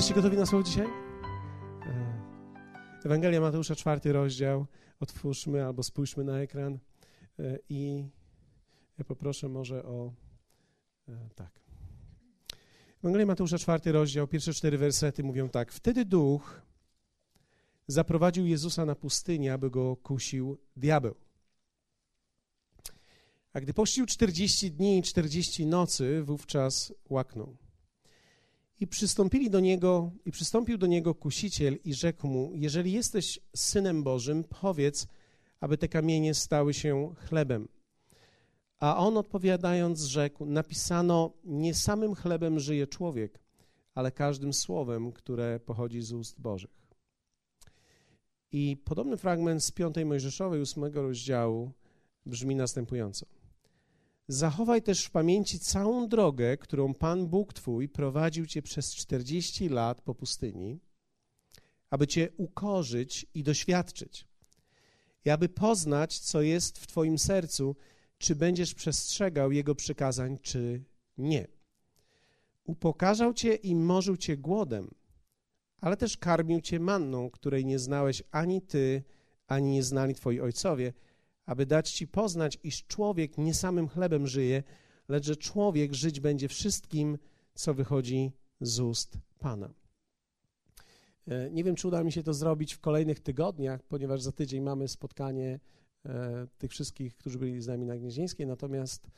[0.00, 0.86] Jesteście gotowi na słowo dzisiaj?
[0.86, 2.22] E,
[3.04, 4.66] Ewangelia Mateusza, czwarty rozdział.
[5.00, 6.78] Otwórzmy albo spójrzmy na ekran
[7.38, 8.04] e, i
[8.98, 10.12] ja poproszę może o...
[11.08, 11.60] E, tak.
[12.98, 15.72] Ewangelia Mateusza, czwarty rozdział, pierwsze cztery wersety mówią tak.
[15.72, 16.62] Wtedy duch
[17.86, 21.14] zaprowadził Jezusa na pustynię, aby go kusił diabeł.
[23.52, 27.56] A gdy pościł czterdzieści dni i czterdzieści nocy, wówczas łaknął.
[28.80, 34.02] I przystąpili do niego, i przystąpił do niego kusiciel i rzekł mu: Jeżeli jesteś synem
[34.02, 35.06] Bożym, powiedz,
[35.60, 37.68] aby te kamienie stały się chlebem.
[38.78, 43.40] A on odpowiadając, rzekł: Napisano: Nie samym chlebem żyje człowiek,
[43.94, 46.80] ale każdym słowem, które pochodzi z ust Bożych.
[48.52, 51.72] I podobny fragment z piątej Mojżeszowej, ósmego rozdziału
[52.26, 53.26] brzmi następująco.
[54.32, 60.00] Zachowaj też w pamięci całą drogę, którą Pan Bóg Twój prowadził Cię przez czterdzieści lat
[60.00, 60.80] po pustyni,
[61.90, 64.26] aby Cię ukorzyć i doświadczyć,
[65.24, 67.76] i aby poznać, co jest w Twoim sercu,
[68.18, 70.84] czy będziesz przestrzegał Jego przykazań, czy
[71.18, 71.46] nie.
[72.64, 74.90] Upokarzał Cię i morzył Cię głodem,
[75.80, 79.02] ale też karmił Cię manną, której nie znałeś ani Ty,
[79.46, 80.92] ani nie znali Twoi ojcowie–
[81.50, 84.62] aby dać Ci poznać, iż człowiek nie samym chlebem żyje,
[85.08, 87.18] lecz że człowiek żyć będzie wszystkim,
[87.54, 89.74] co wychodzi z ust Pana.
[91.26, 94.62] E, nie wiem, czy uda mi się to zrobić w kolejnych tygodniach, ponieważ za tydzień
[94.62, 95.60] mamy spotkanie
[96.06, 99.10] e, tych wszystkich, którzy byli z nami na Gnieźnieńskiej, natomiast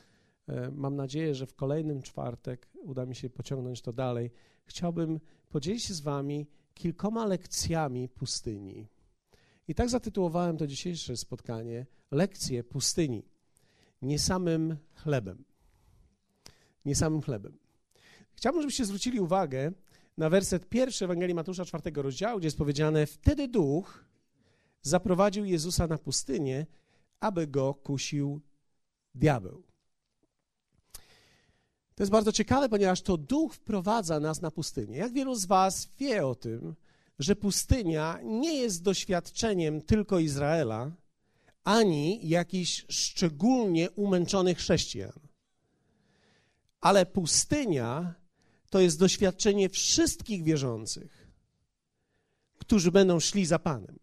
[0.49, 4.31] e, mam nadzieję, że w kolejnym czwartek uda mi się pociągnąć to dalej.
[4.65, 8.89] Chciałbym podzielić się z Wami kilkoma lekcjami pustyni.
[9.73, 13.23] I tak zatytułowałem to dzisiejsze spotkanie lekcję pustyni.
[14.03, 15.45] Nie samym chlebem.
[16.85, 17.59] Nie samym chlebem.
[18.35, 19.73] Chciałbym, żebyście zwrócili uwagę
[20.17, 24.05] na werset pierwszy Ewangelii Matusza czwartego rozdziału, gdzie jest powiedziane: Wtedy duch
[24.83, 26.67] zaprowadził Jezusa na pustynię,
[27.21, 28.41] aby go kusił
[29.15, 29.63] diabeł.
[31.95, 34.97] To jest bardzo ciekawe, ponieważ to duch wprowadza nas na pustynię.
[34.97, 36.75] Jak wielu z Was wie o tym,
[37.19, 40.93] że pustynia nie jest doświadczeniem tylko Izraela,
[41.65, 45.21] ani jakichś szczególnie umęczonych chrześcijan.
[46.81, 48.15] Ale pustynia
[48.71, 51.29] to jest doświadczenie wszystkich wierzących,
[52.59, 53.99] którzy będą szli za Panem.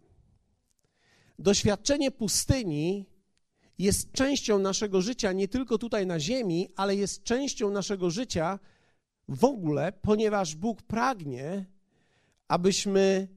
[1.39, 3.05] Doświadczenie pustyni
[3.79, 8.59] jest częścią naszego życia nie tylko tutaj na ziemi, ale jest częścią naszego życia
[9.27, 11.65] w ogóle, ponieważ Bóg pragnie,
[12.49, 13.27] abyśmy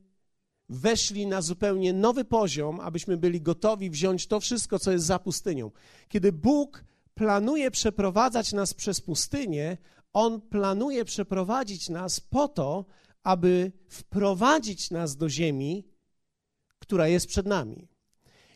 [0.68, 5.70] weszli na zupełnie nowy poziom, abyśmy byli gotowi wziąć to wszystko, co jest za pustynią.
[6.08, 6.84] Kiedy Bóg
[7.14, 9.76] planuje przeprowadzać nas przez pustynię,
[10.12, 12.84] On planuje przeprowadzić nas po to,
[13.22, 15.84] aby wprowadzić nas do ziemi,
[16.78, 17.88] która jest przed nami.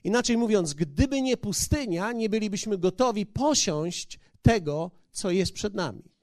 [0.05, 6.16] Inaczej mówiąc, gdyby nie pustynia, nie bylibyśmy gotowi posiąść tego, co jest przed nami.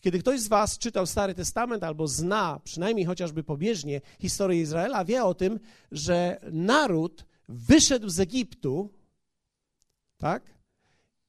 [0.00, 5.24] Kiedy ktoś z Was czytał Stary Testament albo zna, przynajmniej chociażby pobieżnie, historię Izraela, wie
[5.24, 5.60] o tym,
[5.92, 8.90] że naród wyszedł z Egiptu,
[10.18, 10.42] tak?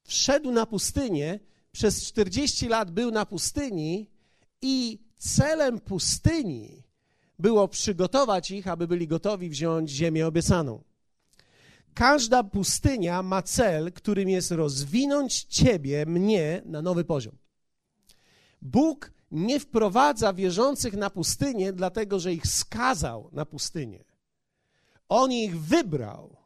[0.04, 1.40] Wszedł na pustynię,
[1.72, 4.10] przez 40 lat był na pustyni
[4.62, 6.84] i celem pustyni
[7.40, 10.84] było przygotować ich, aby byli gotowi wziąć ziemię obiecaną.
[11.94, 17.38] Każda pustynia ma cel, którym jest rozwinąć ciebie, mnie na nowy poziom.
[18.62, 24.04] Bóg nie wprowadza wierzących na pustynię, dlatego że ich skazał na pustynię.
[25.10, 26.38] On ich wybrał,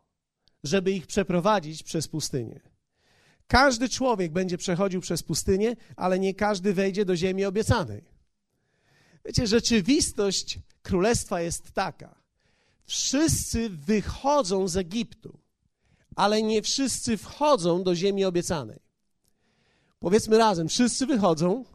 [0.63, 2.59] żeby ich przeprowadzić przez pustynię.
[3.47, 8.03] Każdy człowiek będzie przechodził przez pustynię, ale nie każdy wejdzie do ziemi obiecanej.
[9.25, 12.15] Wiecie, rzeczywistość królestwa jest taka.
[12.85, 15.39] Wszyscy wychodzą z Egiptu,
[16.15, 18.79] ale nie wszyscy wchodzą do ziemi obiecanej.
[19.99, 21.65] Powiedzmy razem, wszyscy wychodzą,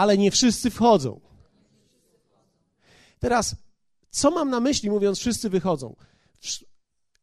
[0.00, 1.20] ale nie wszyscy wchodzą.
[3.18, 3.56] Teraz,
[4.10, 5.96] co mam na myśli, mówiąc, wszyscy wychodzą?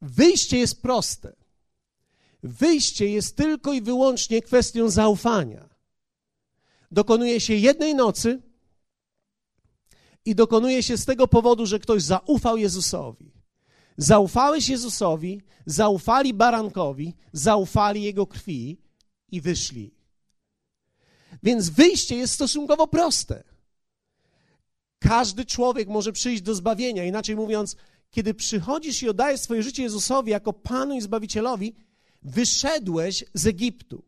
[0.01, 1.35] Wyjście jest proste.
[2.43, 5.69] Wyjście jest tylko i wyłącznie kwestią zaufania.
[6.91, 8.41] Dokonuje się jednej nocy
[10.25, 13.31] i dokonuje się z tego powodu, że ktoś zaufał Jezusowi.
[13.97, 18.81] Zaufałeś Jezusowi, zaufali barankowi, zaufali Jego krwi
[19.31, 19.96] i wyszli.
[21.47, 23.43] Więc wyjście jest stosunkowo proste.
[24.99, 27.03] Każdy człowiek może przyjść do zbawienia.
[27.03, 27.75] Inaczej mówiąc,
[28.11, 31.75] kiedy przychodzisz i oddajesz swoje życie Jezusowi jako Panu i Zbawicielowi,
[32.21, 34.03] wyszedłeś z Egiptu.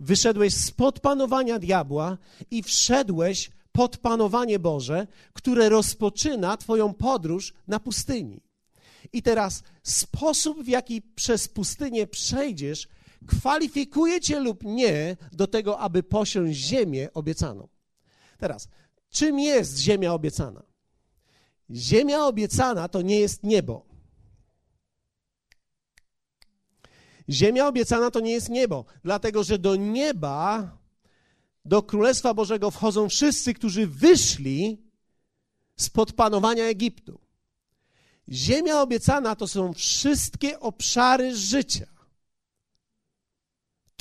[0.00, 2.18] Wyszedłeś spod panowania diabła
[2.50, 8.40] i wszedłeś podpanowanie Boże, które rozpoczyna Twoją podróż na pustyni.
[9.12, 12.88] I teraz sposób, w jaki przez pustynię przejdziesz,
[13.26, 17.68] kwalifikuje cię lub nie do tego, aby posiąść ziemię obiecaną.
[18.38, 18.68] Teraz,
[19.10, 20.62] czym jest ziemia obiecana?
[21.70, 23.86] Ziemia obiecana to nie jest niebo.
[27.30, 30.70] Ziemia obiecana to nie jest niebo, dlatego że do nieba,
[31.64, 34.82] do Królestwa Bożego wchodzą wszyscy, którzy wyszli
[35.76, 37.20] spod panowania Egiptu.
[38.28, 41.86] Ziemia obiecana to są wszystkie obszary życia.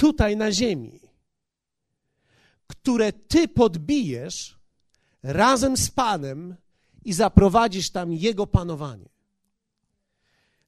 [0.02, 1.00] Tutaj na ziemi,
[2.68, 4.60] które ty podbijesz
[5.24, 6.56] razem z Panem
[7.06, 9.10] i zaprowadzisz tam Jego panowanie.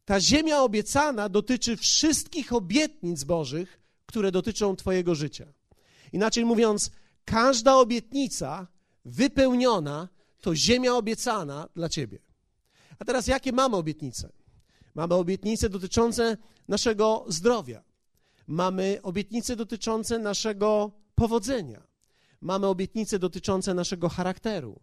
[0.05, 5.47] Ta ziemia obiecana dotyczy wszystkich obietnic Bożych, które dotyczą Twojego życia.
[6.11, 6.91] Inaczej mówiąc,
[7.25, 8.67] każda obietnica
[9.05, 10.09] wypełniona
[10.41, 12.19] to ziemia obiecana dla Ciebie.
[12.99, 14.31] A teraz jakie mamy obietnice?
[14.95, 16.37] Mamy obietnice dotyczące
[16.67, 17.92] naszego zdrowia.
[18.47, 21.87] Mamy obietnice dotyczące naszego powodzenia.
[22.41, 24.79] Mamy obietnice dotyczące naszego charakteru.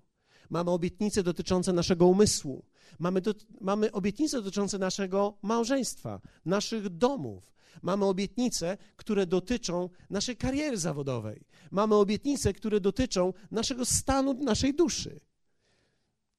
[0.50, 2.64] Mamy obietnice dotyczące naszego umysłu.
[2.98, 7.52] Mamy, do, mamy obietnice dotyczące naszego małżeństwa, naszych domów.
[7.82, 11.44] Mamy obietnice, które dotyczą naszej kariery zawodowej.
[11.70, 15.20] Mamy obietnice, które dotyczą naszego stanu, naszej duszy.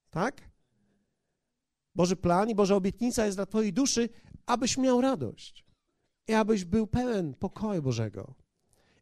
[0.10, 0.52] Tak?
[1.96, 4.10] Boży plan i Boża obietnica jest dla Twojej duszy,
[4.46, 5.71] abyś miał radość
[6.28, 8.34] i abyś był pełen pokoju Bożego.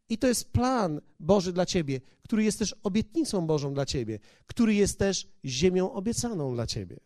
[0.08, 4.74] I to jest plan Boży dla Ciebie, który jest też obietnicą Bożą dla Ciebie, który
[4.74, 7.00] jest też ziemią obiecaną dla Ciebie.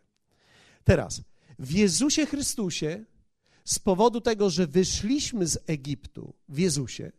[0.83, 1.21] Teraz,
[1.59, 3.05] w Jezusie Chrystusie,
[3.65, 7.11] z powodu tego, że wyszliśmy z Egiptu w Jezusie,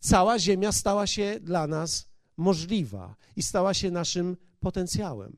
[0.00, 5.36] cała ziemia stała się dla nas możliwa i stała się naszym potencjałem.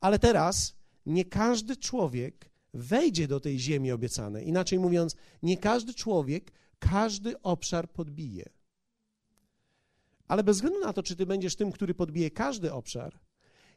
[0.00, 0.76] Ale teraz
[1.06, 4.48] nie każdy człowiek wejdzie do tej ziemi obiecanej.
[4.48, 8.48] Inaczej mówiąc, nie każdy człowiek każdy obszar podbije.
[10.28, 13.18] Ale bez względu na to, czy ty będziesz tym, który podbije każdy obszar,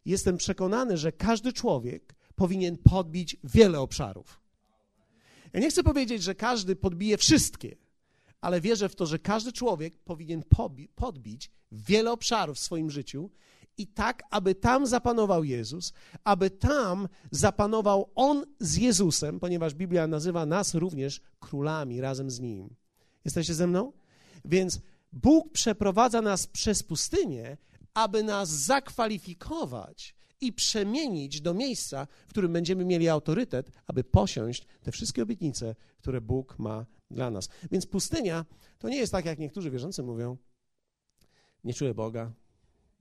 [0.06, 4.42] jestem przekonany, że każdy człowiek powinien podbić wiele obszarów.
[5.54, 7.76] Ja nie chcę powiedzieć, że każdy podbije wszystkie,
[8.42, 10.44] ale wierzę w to, że każdy człowiek powinien
[10.96, 13.30] podbić wiele obszarów w swoim życiu
[13.80, 15.94] i tak, aby tam zapanował Jezus,
[16.24, 22.76] aby tam zapanował On z Jezusem, ponieważ Biblia nazywa nas również królami razem z Nim.
[23.26, 23.92] Jesteście ze mną?
[24.46, 24.80] Więc
[25.14, 27.58] Bóg przeprowadza nas przez pustynię,
[27.94, 34.92] aby nas zakwalifikować i przemienić do miejsca, w którym będziemy mieli autorytet, aby posiąść te
[34.92, 37.50] wszystkie obietnice, które Bóg ma dla nas.
[37.72, 38.46] Więc pustynia
[38.78, 40.38] to nie jest tak, jak niektórzy wierzący mówią:
[41.64, 42.32] Nie czuję Boga,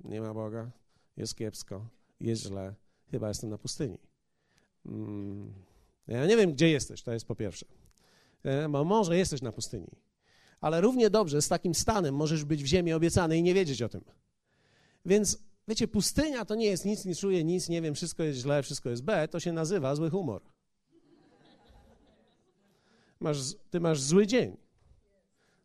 [0.05, 0.71] nie ma Boga,
[1.17, 1.87] jest kiepsko,
[2.21, 2.75] jest źle,
[3.11, 3.99] chyba jestem na pustyni.
[4.87, 5.53] Mm,
[6.09, 7.67] ja nie wiem, gdzie jesteś, to jest po pierwsze.
[8.45, 9.91] E, bo może jesteś na pustyni,
[10.61, 13.89] ale równie dobrze z takim stanem możesz być w ziemi obiecanej i nie wiedzieć o
[13.89, 14.05] tym.
[15.05, 18.63] Więc wiecie, pustynia to nie jest nic, nie czuję nic, nie wiem, wszystko jest źle,
[18.63, 20.43] wszystko jest B, to się nazywa zły humor.
[23.21, 23.39] Masz,
[23.71, 24.57] ty masz zły dzień.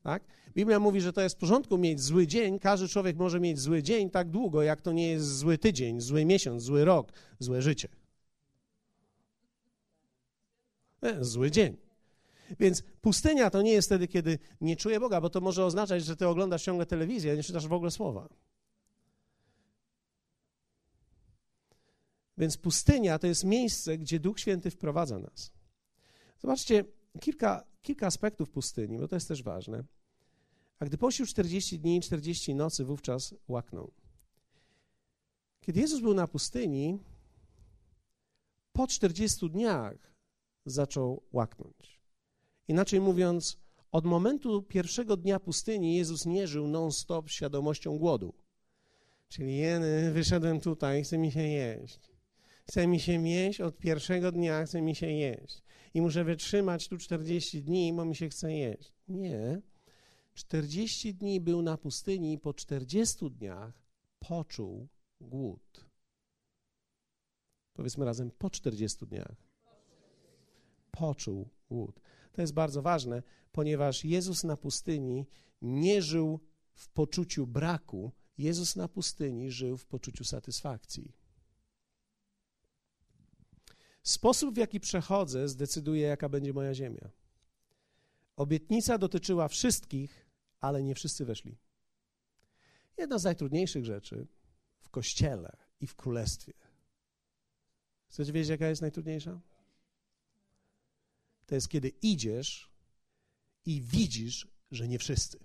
[0.04, 0.24] Tak?
[0.56, 2.60] Biblia mówi, że to jest w porządku mieć zły dzień.
[2.60, 6.26] Każdy człowiek może mieć zły dzień tak długo, jak to nie jest zły tydzień, zły
[6.26, 7.88] miesiąc, zły rok, złe życie.
[11.02, 11.78] E, zły dzień.
[12.60, 16.16] Więc pustynia to nie jest wtedy, kiedy nie czuję Boga, bo to może oznaczać, że
[16.16, 18.30] ty oglądasz ciągle telewizję, nie czytasz w ogóle słowa.
[22.38, 25.52] Więc pustynia to jest miejsce, gdzie Duch Święty wprowadza nas.
[26.40, 26.86] Zobaczcie,
[27.20, 29.84] kilka, kilka aspektów pustyni, bo to jest też ważne.
[30.80, 33.92] A gdy pościł 40 dni i 40 nocy, wówczas łaknął.
[35.62, 37.00] Kiedy Jezus był na pustyni,
[38.72, 40.14] po 40 dniach
[40.66, 42.02] zaczął łaknąć.
[42.68, 43.58] Inaczej mówiąc,
[43.92, 48.34] od momentu pierwszego dnia pustyni Jezus nie żył non-stop świadomością głodu.
[49.30, 52.00] Czyli jeny, wyszedłem tutaj, chce mi się jeść.
[52.68, 55.63] Chce mi się jeść, od pierwszego dnia chce mi się jeść.
[55.94, 58.94] I muszę wytrzymać tu 40 dni, bo mi się chce jeść.
[59.08, 59.62] Nie.
[60.34, 63.84] 40 dni był na pustyni i po 40 dniach
[64.20, 64.88] poczuł
[65.22, 65.86] głód.
[67.74, 69.36] Powiedzmy razem, po 40 dniach.
[70.92, 72.00] Poczuł głód.
[72.32, 75.28] To jest bardzo ważne, ponieważ Jezus na pustyni
[75.62, 76.40] nie żył
[76.74, 81.12] w poczuciu braku, Jezus na pustyni żył w poczuciu satysfakcji.
[84.04, 87.10] Sposób, w jaki przechodzę, zdecyduje, jaka będzie moja ziemia.
[88.36, 90.30] Obietnica dotyczyła wszystkich,
[90.60, 91.58] ale nie wszyscy weszli.
[92.98, 94.28] Jedna z najtrudniejszych rzeczy
[94.80, 96.54] w kościele i w królestwie.
[98.10, 99.42] Chcecie wiedzieć, jaka jest najtrudniejsza?
[101.46, 102.72] To jest, kiedy idziesz
[103.66, 105.40] i widzisz, że nie wszyscy.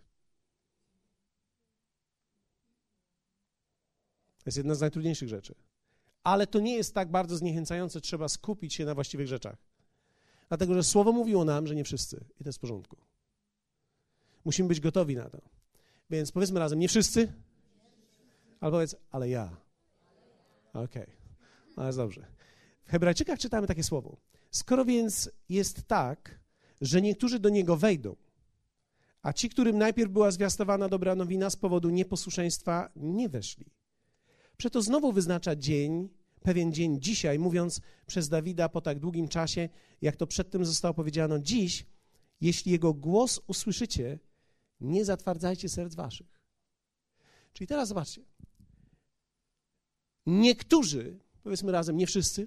[4.39, 5.55] To jest jedna z najtrudniejszych rzeczy.
[6.25, 9.57] Ale to nie jest tak bardzo zniechęcające, trzeba skupić się na właściwych rzeczach.
[10.49, 12.97] Dlatego, że Słowo mówiło nam, że nie wszyscy i to jest w porządku.
[14.45, 15.41] Musimy być gotowi na to.
[16.11, 17.33] Więc powiedzmy razem, nie wszyscy,
[18.61, 19.57] albo powiedz, ale ja.
[20.73, 21.07] Okej, okay.
[21.77, 22.27] no jest dobrze.
[22.85, 24.17] W Hebrajczykach czytamy takie słowo.
[24.51, 26.41] Skoro więc jest tak,
[26.81, 28.17] że niektórzy do niego wejdą,
[29.23, 33.67] a ci, którym najpierw była zwiastowana dobra nowina z powodu nieposłuszeństwa, nie weszli.
[34.59, 36.09] Przeto znowu wyznacza dzień,
[36.43, 39.69] pewien dzień dzisiaj, mówiąc przez Dawida po tak długim czasie,
[40.03, 41.87] jak to przedtem zostało powiedziano, dziś,
[42.41, 44.19] jeśli jego głos usłyszycie,
[44.81, 46.41] nie zatwardzajcie serc waszych.
[47.53, 48.23] Czyli teraz zobaczcie.
[50.27, 52.47] Niektórzy, powiedzmy razem, nie wszyscy,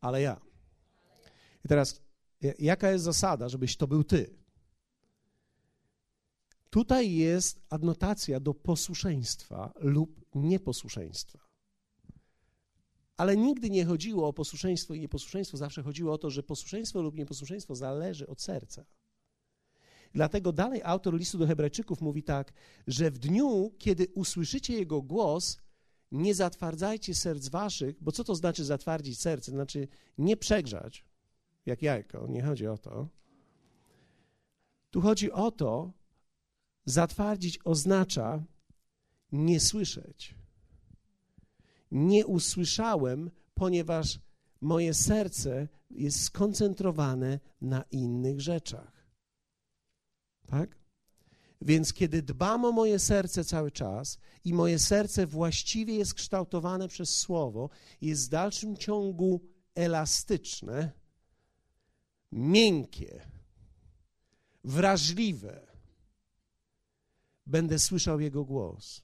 [0.00, 0.40] ale ja.
[1.64, 2.02] I teraz,
[2.58, 4.43] jaka jest zasada, żebyś to był ty?
[6.74, 11.38] Tutaj jest adnotacja do posłuszeństwa lub nieposłuszeństwa.
[13.16, 17.16] Ale nigdy nie chodziło o posłuszeństwo i nieposłuszeństwo, zawsze chodziło o to, że posłuszeństwo lub
[17.16, 18.84] nieposłuszeństwo zależy od serca.
[20.12, 22.52] Dlatego dalej autor listu do Hebrajczyków mówi tak,
[22.86, 25.58] że w dniu, kiedy usłyszycie jego głos,
[26.12, 29.50] nie zatwardzajcie serc waszych, bo co to znaczy zatwardzić serce?
[29.50, 29.88] Znaczy
[30.18, 31.04] nie przegrzać,
[31.66, 33.08] jak jajko, nie chodzi o to.
[34.90, 36.03] Tu chodzi o to,
[36.84, 38.44] zatwardzić oznacza
[39.32, 40.34] nie słyszeć.
[41.90, 44.18] Nie usłyszałem, ponieważ
[44.60, 49.06] moje serce jest skoncentrowane na innych rzeczach.
[50.46, 50.78] Tak?
[51.60, 57.16] Więc kiedy dbam o moje serce cały czas i moje serce właściwie jest kształtowane przez
[57.16, 59.40] Słowo, jest w dalszym ciągu
[59.74, 60.92] elastyczne,
[62.32, 63.20] miękkie,
[64.64, 65.63] wrażliwe,
[67.46, 69.02] będę słyszał Jego głos.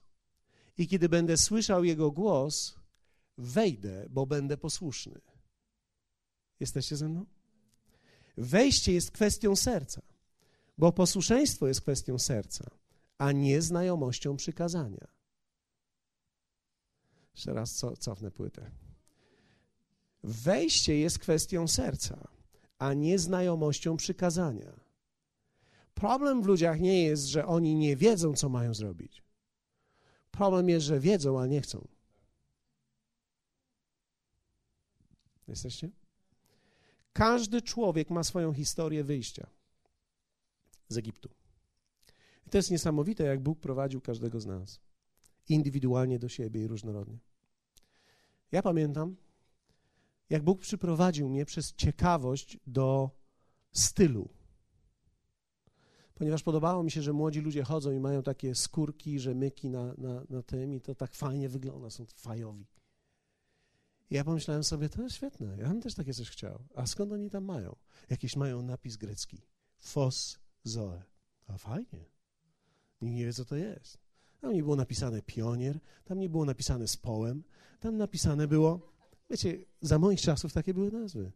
[0.77, 2.75] I kiedy będę słyszał Jego głos,
[3.37, 5.21] wejdę, bo będę posłuszny.
[6.59, 7.25] Jesteście ze mną?
[8.37, 10.01] Wejście jest kwestią serca.
[10.77, 12.71] Bo posłuszeństwo jest kwestią serca,
[13.17, 15.07] a nie znajomością przykazania.
[17.35, 18.71] Jeszcze raz co, cofnę płytę.
[20.23, 22.27] Wejście jest kwestią serca,
[22.77, 24.80] a nie znajomością przykazania.
[25.93, 29.23] Problem w ludziach nie jest, że oni nie wiedzą, co mają zrobić.
[30.31, 31.87] Problem jest, że wiedzą, a nie chcą.
[35.47, 35.89] Jesteście?
[37.13, 39.47] Każdy człowiek ma swoją historię wyjścia
[40.87, 41.29] z Egiptu.
[42.47, 44.79] I to jest niesamowite, jak Bóg prowadził każdego z nas
[45.49, 47.19] indywidualnie do siebie i różnorodnie.
[48.51, 49.15] Ja pamiętam,
[50.29, 53.09] jak Bóg przyprowadził mnie przez ciekawość do
[53.71, 54.29] stylu.
[56.21, 60.23] Ponieważ podobało mi się, że młodzi ludzie chodzą i mają takie skórki, rzemyki na, na,
[60.29, 62.65] na tym i to tak fajnie wygląda, są fajowi.
[64.09, 66.59] I ja pomyślałem sobie, to jest świetne, ja bym też takie coś chciał.
[66.75, 67.75] A skąd oni tam mają?
[68.09, 69.41] Jakiś mają napis grecki.
[69.79, 71.03] Fos Zoe.
[71.47, 72.05] A fajnie.
[73.01, 73.97] Nikt nie wie, co to jest.
[74.41, 77.43] Tam nie było napisane pionier, tam nie było napisane z połem,
[77.79, 78.91] tam napisane było,
[79.29, 81.31] wiecie, za moich czasów takie były nazwy.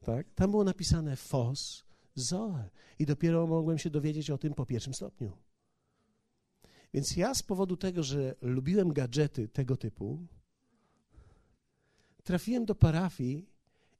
[0.00, 0.26] Tak?
[0.34, 1.85] Tam było napisane FOS
[2.16, 2.70] Zoe.
[2.98, 5.32] I dopiero mogłem się dowiedzieć o tym po pierwszym stopniu.
[6.94, 10.26] Więc ja z powodu tego, że lubiłem gadżety tego typu,
[12.24, 13.48] trafiłem do parafii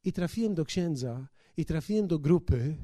[0.05, 2.77] i trafiłem do księdza i trafiłem do grupy,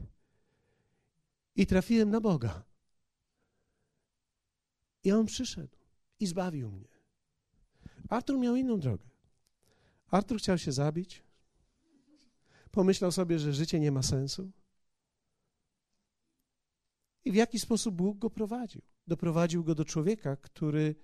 [1.57, 2.65] i trafiłem na Boga.
[5.05, 5.77] I On przyszedł
[6.21, 6.89] i zbawił mnie.
[8.09, 9.05] Artur miał inną drogę.
[10.11, 11.23] Artur chciał się zabić.
[12.71, 14.51] Pomyślał sobie, że życie nie ma sensu.
[17.25, 18.83] I w jaki sposób Bóg go prowadził?
[19.07, 20.95] Doprowadził go do człowieka, który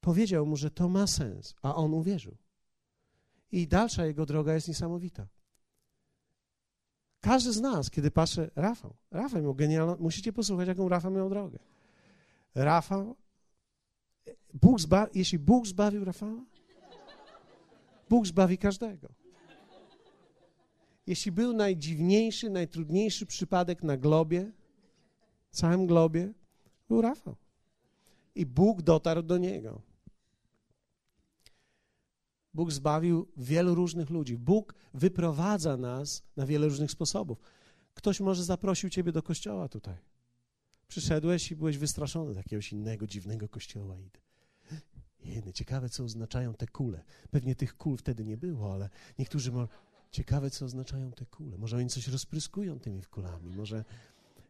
[0.00, 2.36] powiedział mu, że to ma sens, a on uwierzył.
[3.52, 5.26] I dalsza jego droga jest niesamowita.
[7.20, 11.58] Każdy z nas, kiedy patrzy, Rafał, Rafał miał genialną, musicie posłuchać, jaką Rafał miał drogę.
[12.54, 13.16] Rafał,
[14.54, 16.44] Bóg zba, jeśli Bóg zbawił Rafała,
[18.08, 19.08] Bóg zbawi każdego.
[21.08, 24.52] Jeśli był najdziwniejszy, najtrudniejszy przypadek na globie,
[25.50, 26.32] całym globie,
[26.88, 27.36] był Rafał.
[28.34, 29.82] I Bóg dotarł do niego.
[32.54, 34.36] Bóg zbawił wielu różnych ludzi.
[34.36, 37.38] Bóg wyprowadza nas na wiele różnych sposobów.
[37.94, 39.96] Ktoś może zaprosił ciebie do kościoła tutaj.
[40.88, 43.96] Przyszedłeś i byłeś wystraszony z jakiegoś innego, dziwnego kościoła.
[45.24, 47.04] Jeny, ciekawe, co oznaczają te kule.
[47.30, 49.68] Pewnie tych kul wtedy nie było, ale niektórzy może...
[50.10, 51.58] Ciekawe, co oznaczają te kule.
[51.58, 53.84] Może oni coś rozpryskują tymi kulami, może...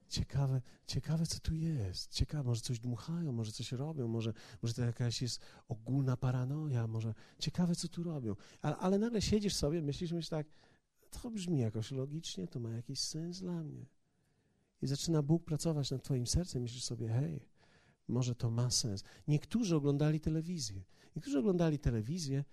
[0.09, 2.13] Ciekawe, ciekawe, co tu jest.
[2.13, 7.15] Ciekawe, może coś dmuchają, może coś robią, może, może to jakaś jest ogólna paranoja, może
[7.39, 8.37] ciekawe, co tu robią.
[8.63, 10.47] Ale, ale nagle siedzisz sobie, myślisz, myślisz tak,
[11.11, 13.87] to brzmi jakoś logicznie, to ma jakiś sens dla mnie.
[14.83, 17.41] I zaczyna Bóg pracować nad twoim sercem, myślisz sobie, hej,
[18.09, 19.05] może to ma sens.
[19.29, 20.83] Niektórzy oglądali telewizję.
[21.17, 22.45] Niektórzy oglądali telewizję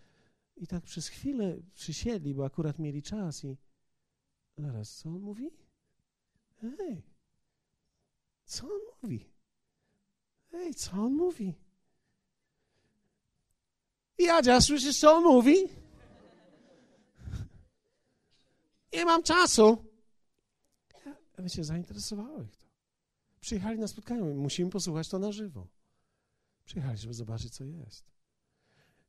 [0.58, 3.58] i tak przez chwilę przysiedli, bo akurat mieli czas i
[4.58, 5.50] zaraz, co on mówi?
[6.62, 7.04] Hej,
[8.46, 9.30] co on mówi?
[10.52, 11.54] Hej, co on mówi?
[14.18, 15.56] Jadzia, słyszysz, co on mówi?
[18.94, 19.86] Nie mam czasu.
[21.06, 22.66] Ja, wiecie, zainteresowało ich to.
[23.40, 25.68] Przyjechali na spotkanie, musimy posłuchać to na żywo.
[26.66, 28.15] Przyjechali, żeby zobaczyć, co jest.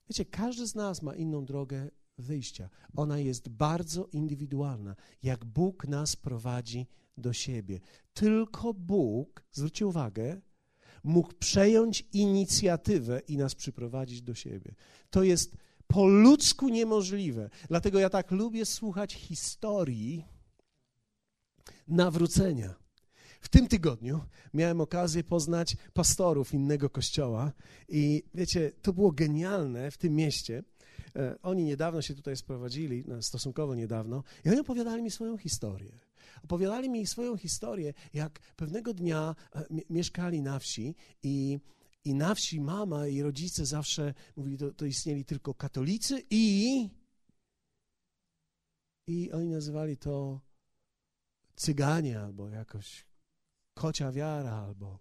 [0.09, 2.69] Wiecie, każdy z nas ma inną drogę wyjścia.
[2.97, 4.97] Ona jest bardzo indywidualna.
[5.23, 6.87] Jak Bóg nas prowadzi
[7.17, 7.81] do siebie.
[8.15, 10.41] Tylko Bóg, zwróćcie uwagę,
[11.05, 14.75] mógł przejąć inicjatywę i nas przyprowadzić do siebie.
[15.11, 17.51] To jest po ludzku niemożliwe.
[17.69, 20.25] Dlatego ja tak lubię słuchać historii
[21.89, 22.75] nawrócenia.
[23.41, 24.21] W tym tygodniu
[24.55, 27.53] miałem okazję poznać pastorów innego kościoła
[27.89, 30.63] i wiecie, to było genialne w tym mieście.
[31.17, 35.99] E, oni niedawno się tutaj sprowadzili, no, stosunkowo niedawno, i oni opowiadali mi swoją historię.
[36.45, 41.59] Opowiadali mi swoją historię, jak pewnego dnia e, mieszkali na wsi i,
[42.05, 46.89] i na wsi mama i rodzice zawsze mówili, to, to istnieli tylko katolicy i
[49.07, 50.41] i oni nazywali to
[51.57, 53.07] cyganie albo jakoś
[53.77, 54.99] kocia wiara albo,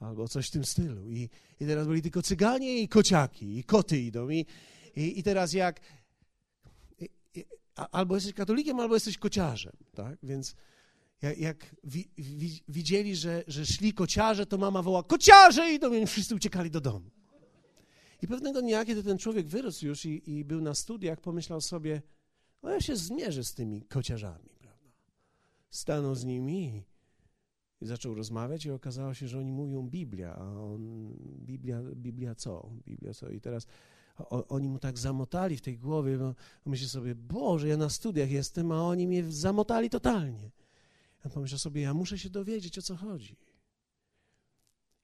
[0.00, 1.10] albo coś w tym stylu.
[1.10, 1.28] I,
[1.60, 4.30] I teraz byli tylko cyganie i kociaki, i koty idą.
[4.30, 4.46] I,
[4.96, 5.80] i, i teraz jak
[7.92, 10.18] albo jesteś katolikiem, albo jesteś kociarzem, tak?
[10.22, 10.54] Więc
[11.22, 16.06] jak, jak wi, wi, widzieli, że, że szli kociarze, to mama woła, kociarze idą i
[16.06, 17.10] wszyscy uciekali do domu.
[18.22, 22.02] I pewnego dnia, kiedy ten człowiek wyrósł już i, i był na studiach, pomyślał sobie,
[22.62, 24.92] no ja się zmierzę z tymi kociarzami, prawda?
[25.70, 26.82] Stanął z nimi
[27.80, 31.12] i zaczął rozmawiać i okazało się, że oni mówią Biblia, a on,
[31.46, 32.70] Biblia, Biblia co?
[32.86, 33.30] Biblia co?
[33.30, 33.66] I teraz
[34.18, 36.34] o, oni mu tak zamotali w tej głowie, bo
[36.66, 40.50] myślę sobie, Boże, ja na studiach jestem, a oni mnie zamotali totalnie.
[41.24, 43.36] Ja pomyślał sobie, ja muszę się dowiedzieć, o co chodzi.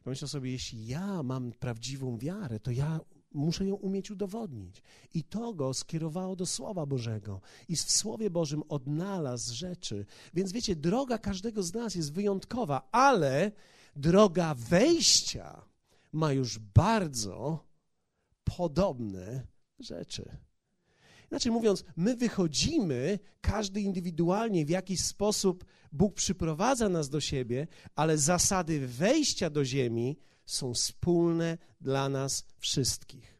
[0.04, 3.00] Pomyślał sobie, jeśli ja mam prawdziwą wiarę, to ja
[3.34, 4.82] muszę ją umieć udowodnić.
[5.14, 7.40] I to go skierowało do Słowa Bożego.
[7.68, 10.06] I w Słowie Bożym odnalazł rzeczy.
[10.34, 13.52] Więc wiecie, droga każdego z nas jest wyjątkowa, ale
[13.96, 15.64] droga wejścia
[16.12, 17.64] ma już bardzo
[18.44, 19.46] podobne
[19.78, 20.36] rzeczy.
[21.30, 28.18] Inaczej mówiąc, my wychodzimy, każdy indywidualnie, w jakiś sposób Bóg przyprowadza nas do siebie, ale
[28.18, 33.34] zasady wejścia do ziemi są wspólne dla nas wszystkich.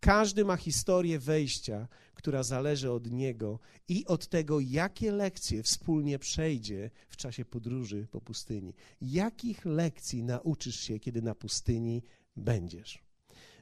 [0.00, 6.90] Każdy ma historię wejścia, która zależy od niego i od tego, jakie lekcje wspólnie przejdzie
[7.08, 8.74] w czasie podróży po pustyni.
[9.00, 12.02] Jakich lekcji nauczysz się, kiedy na pustyni
[12.36, 13.02] będziesz?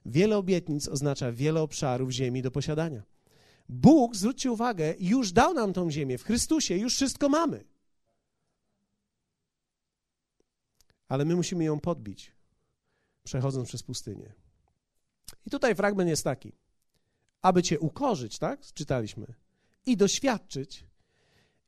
[0.06, 3.02] Wiele obietnic oznacza wiele obszarów ziemi do posiadania.
[3.68, 7.64] Bóg, zwróćcie uwagę, już dał nam tą ziemię w Chrystusie, już wszystko mamy.
[11.08, 12.32] Ale my musimy ją podbić,
[13.24, 14.32] przechodząc przez pustynię.
[15.46, 16.52] I tutaj fragment jest taki.
[17.42, 18.60] Aby Cię ukorzyć, tak?
[18.74, 19.34] Czytaliśmy.
[19.86, 20.84] I doświadczyć,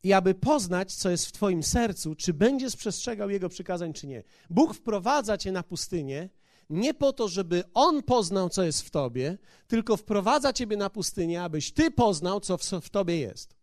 [0.03, 4.23] i aby poznać, co jest w Twoim sercu, czy będziesz przestrzegał Jego przykazań, czy nie.
[4.51, 6.29] Bóg wprowadza Cię na pustynię,
[6.71, 11.43] nie po to, żeby On poznał, co jest w tobie, tylko wprowadza ciebie na pustynię,
[11.43, 13.57] abyś ty poznał, co w, tobie jest.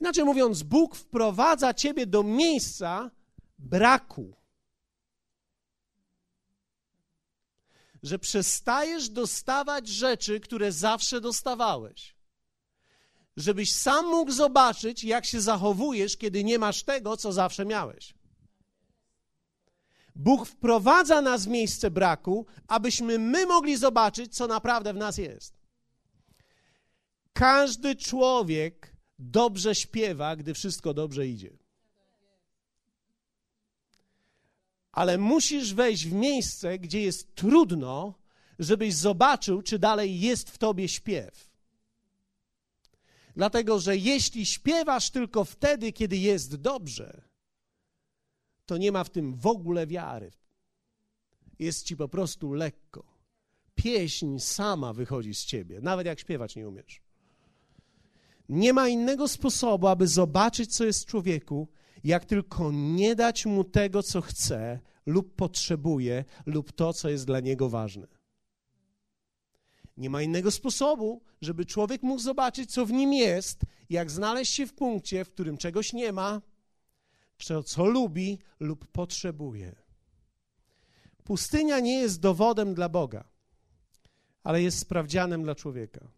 [0.00, 3.10] Inaczej mówiąc, Bóg wprowadza ciebie do miejsca
[3.58, 4.36] braku.
[8.04, 12.16] Że przestajesz dostawać rzeczy, które zawsze dostawałeś.
[13.36, 18.14] Żebyś sam mógł zobaczyć, jak się zachowujesz, kiedy nie masz tego, co zawsze miałeś.
[20.16, 25.54] Bóg wprowadza nas w miejsce braku, abyśmy my mogli zobaczyć, co naprawdę w nas jest.
[27.32, 31.63] Każdy człowiek dobrze śpiewa, gdy wszystko dobrze idzie.
[34.94, 38.14] Ale musisz wejść w miejsce, gdzie jest trudno,
[38.58, 41.50] żebyś zobaczył, czy dalej jest w tobie śpiew.
[43.36, 47.22] Dlatego, że jeśli śpiewasz tylko wtedy, kiedy jest dobrze,
[48.66, 50.32] to nie ma w tym w ogóle wiary.
[51.58, 53.04] Jest ci po prostu lekko.
[53.74, 57.02] pieśń sama wychodzi z ciebie, nawet jak śpiewać nie umiesz.
[58.48, 61.68] Nie ma innego sposobu, aby zobaczyć, co jest w człowieku,
[62.04, 67.40] jak tylko nie dać mu tego, co chce lub potrzebuje, lub to, co jest dla
[67.40, 68.06] niego ważne.
[69.96, 74.66] Nie ma innego sposobu, żeby człowiek mógł zobaczyć, co w nim jest, jak znaleźć się
[74.66, 76.42] w punkcie, w którym czegoś nie ma,
[77.38, 79.76] co, co lubi lub potrzebuje.
[81.24, 83.24] Pustynia nie jest dowodem dla Boga,
[84.42, 86.08] ale jest sprawdzianem dla człowieka.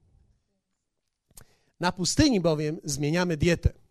[1.81, 3.86] Na pustyni bowiem zmieniamy dietę.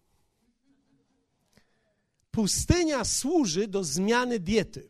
[2.35, 4.89] Pustynia służy do zmiany diety.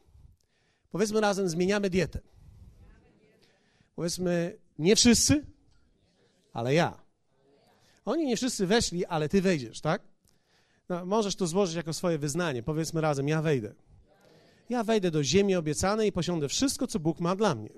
[0.90, 2.20] Powiedzmy razem, zmieniamy dietę.
[3.96, 5.46] Powiedzmy, nie wszyscy,
[6.54, 7.02] ale ja.
[8.06, 10.02] Oni nie wszyscy weszli, ale ty wejdziesz, tak?
[10.90, 12.64] No, możesz to złożyć jako swoje wyznanie.
[12.64, 13.74] Powiedzmy razem, ja wejdę.
[14.70, 17.70] Ja wejdę do ziemi obiecanej i posiądę wszystko, co Bóg ma dla mnie.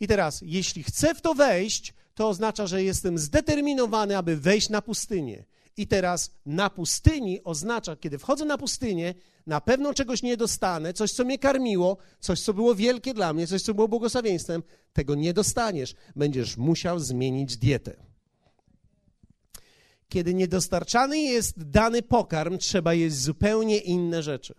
[0.00, 4.82] I teraz, jeśli chcę w to wejść, to oznacza, że jestem zdeterminowany, aby wejść na
[4.82, 5.44] pustynię.
[5.80, 9.14] I teraz na pustyni oznacza, kiedy wchodzę na pustynię,
[9.46, 13.46] na pewno czegoś nie dostanę, coś, co mnie karmiło, coś, co było wielkie dla mnie,
[13.46, 14.62] coś, co było błogosławieństwem,
[14.92, 15.94] tego nie dostaniesz.
[16.16, 17.96] Będziesz musiał zmienić dietę.
[20.08, 24.54] Kiedy niedostarczany jest dany pokarm, trzeba jeść zupełnie inne rzeczy.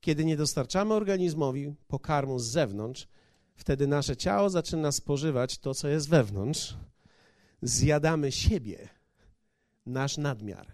[0.00, 3.08] Kiedy nie dostarczamy organizmowi pokarmu z zewnątrz,
[3.54, 6.76] wtedy nasze ciało zaczyna spożywać to, co jest wewnątrz.
[7.62, 8.88] Zjadamy siebie,
[9.86, 10.72] nasz nadmiar.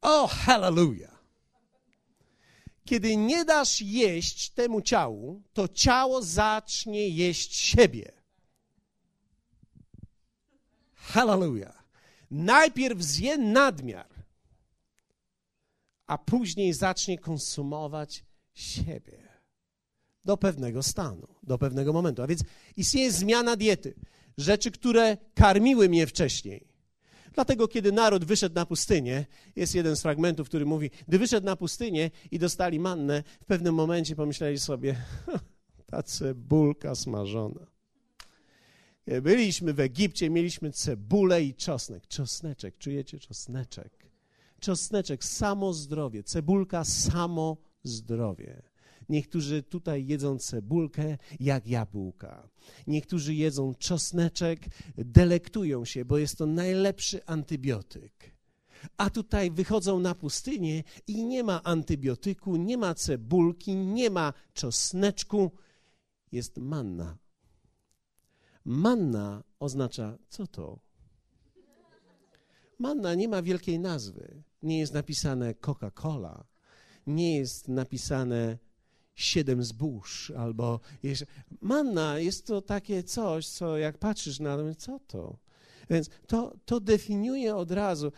[0.00, 1.24] O, hallelujah!
[2.84, 8.12] Kiedy nie dasz jeść temu ciału, to ciało zacznie jeść siebie.
[10.94, 11.84] Hallelujah!
[12.30, 14.14] Najpierw zje nadmiar,
[16.06, 18.24] a później zacznie konsumować
[18.54, 19.28] siebie
[20.24, 22.22] do pewnego stanu, do pewnego momentu.
[22.22, 22.44] A więc
[22.76, 23.94] istnieje zmiana diety.
[24.38, 26.73] Rzeczy, które karmiły mnie wcześniej.
[27.34, 31.56] Dlatego, kiedy naród wyszedł na pustynię, jest jeden z fragmentów, który mówi, gdy wyszedł na
[31.56, 34.96] pustynię i dostali mannę, w pewnym momencie pomyśleli sobie,
[35.90, 37.66] ta cebulka smażona.
[39.22, 42.06] Byliśmy w Egipcie, mieliśmy cebulę i czosnek.
[42.06, 44.06] Czosneczek, czujecie czosneczek?
[44.60, 46.22] Czosneczek, samo zdrowie.
[46.22, 48.62] Cebulka, samo zdrowie.
[49.08, 52.48] Niektórzy tutaj jedzą cebulkę jak jabłka.
[52.86, 54.60] Niektórzy jedzą czosneczek,
[54.96, 58.34] delektują się, bo jest to najlepszy antybiotyk.
[58.96, 65.52] A tutaj wychodzą na pustynię i nie ma antybiotyku, nie ma cebulki, nie ma czosneczku,
[66.32, 67.18] jest manna.
[68.64, 70.80] Manna oznacza co to?
[72.78, 74.42] Manna nie ma wielkiej nazwy.
[74.62, 76.44] Nie jest napisane Coca-Cola,
[77.06, 78.58] nie jest napisane
[79.14, 81.26] siedem zbóż, albo jeszcze.
[81.60, 85.44] manna jest to takie coś, co jak patrzysz na to, co to?
[85.90, 88.12] Więc to, to definiuje od razu,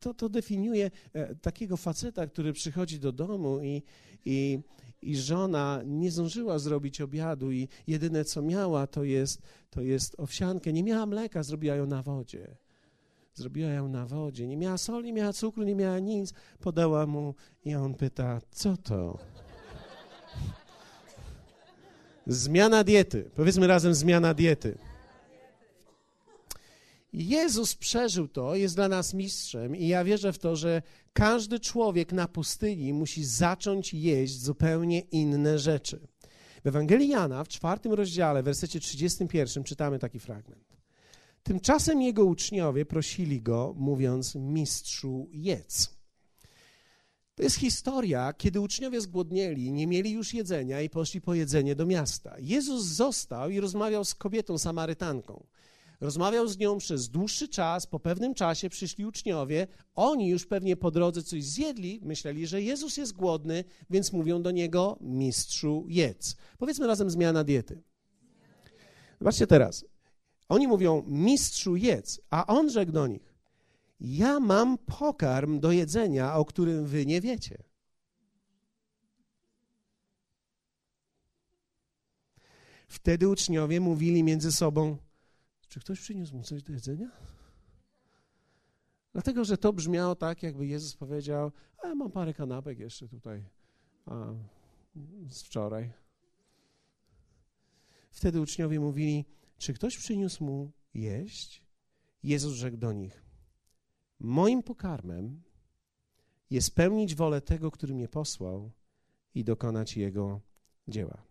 [0.00, 3.82] to, to, definiuje e, takiego faceta, który przychodzi do domu i,
[4.24, 4.58] i,
[5.02, 10.72] i żona nie zdążyła zrobić obiadu i jedyne co miała to jest, to jest owsiankę.
[10.72, 12.56] Nie miała mleka, zrobiła ją na wodzie.
[13.34, 14.46] Zrobiła ją na wodzie.
[14.46, 16.32] Nie miała soli, nie miała cukru, nie miała nic.
[16.60, 19.18] Podała mu i on pyta, co to?
[22.26, 23.30] Zmiana diety.
[23.34, 24.78] Powiedzmy razem zmiana diety.
[27.12, 32.12] Jezus przeżył to, jest dla nas mistrzem, i ja wierzę w to, że każdy człowiek
[32.12, 36.00] na pustyni musi zacząć jeść zupełnie inne rzeczy.
[36.64, 40.76] W Ewangelii Jana, w czwartym rozdziale, w wersecie 31, czytamy taki fragment.
[41.42, 45.95] Tymczasem jego uczniowie prosili go, mówiąc: Mistrzu, jedz.
[47.36, 51.86] To jest historia, kiedy uczniowie zgłodnieli, nie mieli już jedzenia i poszli po jedzenie do
[51.86, 52.36] miasta.
[52.38, 55.46] Jezus został i rozmawiał z kobietą Samarytanką.
[56.00, 60.90] Rozmawiał z nią przez dłuższy czas, po pewnym czasie przyszli uczniowie, oni już pewnie po
[60.90, 66.36] drodze coś zjedli, myśleli, że Jezus jest głodny, więc mówią do niego, mistrzu, jedz.
[66.58, 67.82] Powiedzmy razem zmiana diety.
[69.20, 69.84] Zobaczcie teraz.
[70.48, 73.35] Oni mówią, mistrzu, jedz, a on rzekł do nich,
[74.00, 77.62] ja mam pokarm do jedzenia, o którym wy nie wiecie.
[82.88, 84.96] Wtedy uczniowie mówili między sobą,
[85.68, 87.10] czy ktoś przyniósł mu coś do jedzenia?
[89.12, 93.44] Dlatego, że to brzmiało tak, jakby Jezus powiedział, a mam parę kanapek jeszcze tutaj
[94.06, 94.34] a,
[95.28, 95.92] z wczoraj.
[98.10, 99.24] Wtedy uczniowie mówili,
[99.58, 101.62] czy ktoś przyniósł mu jeść?
[102.22, 103.25] Jezus rzekł do nich,
[104.20, 105.42] Moim pokarmem
[106.50, 108.70] jest pełnić wolę tego, który mnie posłał
[109.34, 110.40] i dokonać Jego
[110.88, 111.22] dzieła.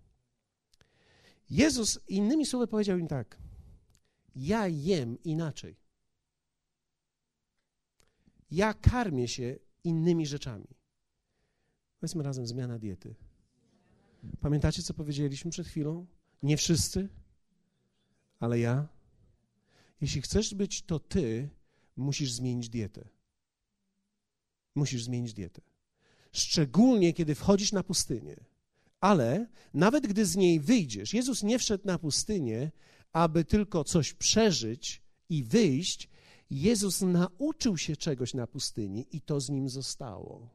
[1.49, 3.37] Jezus innymi słowy powiedział im tak:
[4.35, 5.75] Ja jem inaczej.
[8.51, 10.67] Ja karmię się innymi rzeczami.
[11.99, 13.15] Powiedzmy razem zmiana diety.
[14.39, 16.05] Pamiętacie, co powiedzieliśmy przed chwilą?
[16.43, 17.09] Nie wszyscy,
[18.39, 18.87] ale ja.
[20.01, 21.49] Jeśli chcesz być to ty,
[21.95, 23.07] musisz zmienić dietę.
[24.75, 25.61] Musisz zmienić dietę.
[26.31, 28.35] Szczególnie, kiedy wchodzisz na pustynię.
[28.99, 32.71] Ale nawet gdy z niej wyjdziesz, Jezus nie wszedł na pustynię,
[33.11, 36.09] aby tylko coś przeżyć i wyjść.
[36.49, 40.49] Jezus nauczył się czegoś na pustyni i to z nim zostało.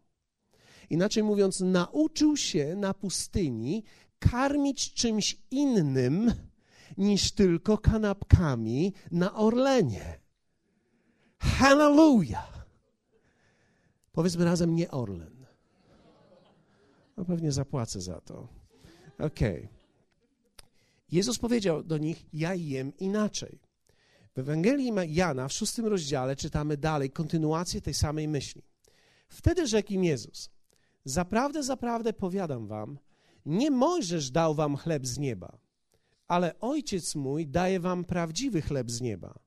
[0.90, 3.84] Inaczej mówiąc, nauczył się na pustyni
[4.18, 6.32] karmić czymś innym
[6.96, 10.19] niż tylko kanapkami na Orlenie.
[11.40, 12.66] Hallelujah!
[14.12, 15.46] Powiedzmy razem nie Orlen.
[17.16, 18.48] No pewnie zapłacę za to.
[19.18, 19.56] Okej.
[19.56, 19.68] Okay.
[21.12, 23.60] Jezus powiedział do nich: Ja jem inaczej.
[24.34, 28.62] W Ewangelii Jana w szóstym rozdziale czytamy dalej kontynuację tej samej myśli.
[29.28, 30.50] Wtedy rzekł im Jezus:
[31.04, 32.98] Zaprawdę, zaprawdę powiadam wam,
[33.46, 35.58] nie Mojżesz dał wam chleb z nieba,
[36.28, 39.38] ale Ojciec mój daje wam prawdziwy chleb z nieba.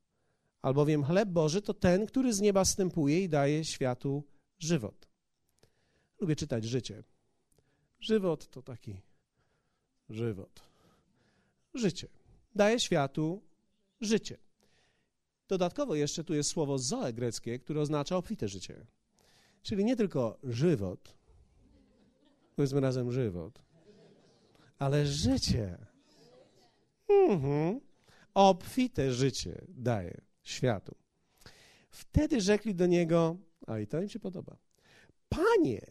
[0.64, 4.24] Albowiem chleb Boży to ten, który z nieba stępuje i daje światu
[4.60, 5.08] żywot.
[6.20, 7.04] Lubię czytać życie.
[8.00, 9.02] Żywot to taki
[10.10, 10.62] żywot.
[11.74, 12.08] Życie.
[12.56, 13.42] Daje światu
[14.02, 14.38] życie.
[15.48, 18.86] Dodatkowo jeszcze tu jest słowo zoe greckie, które oznacza obfite życie.
[19.64, 21.16] Czyli nie tylko żywot,
[22.56, 23.62] powiedzmy razem żywot,
[24.80, 25.78] ale życie.
[27.10, 27.80] Mhm.
[28.34, 30.96] Obfite życie daje światu.
[31.90, 34.58] Wtedy rzekli do niego, a i to im się podoba,
[35.30, 35.82] Panie,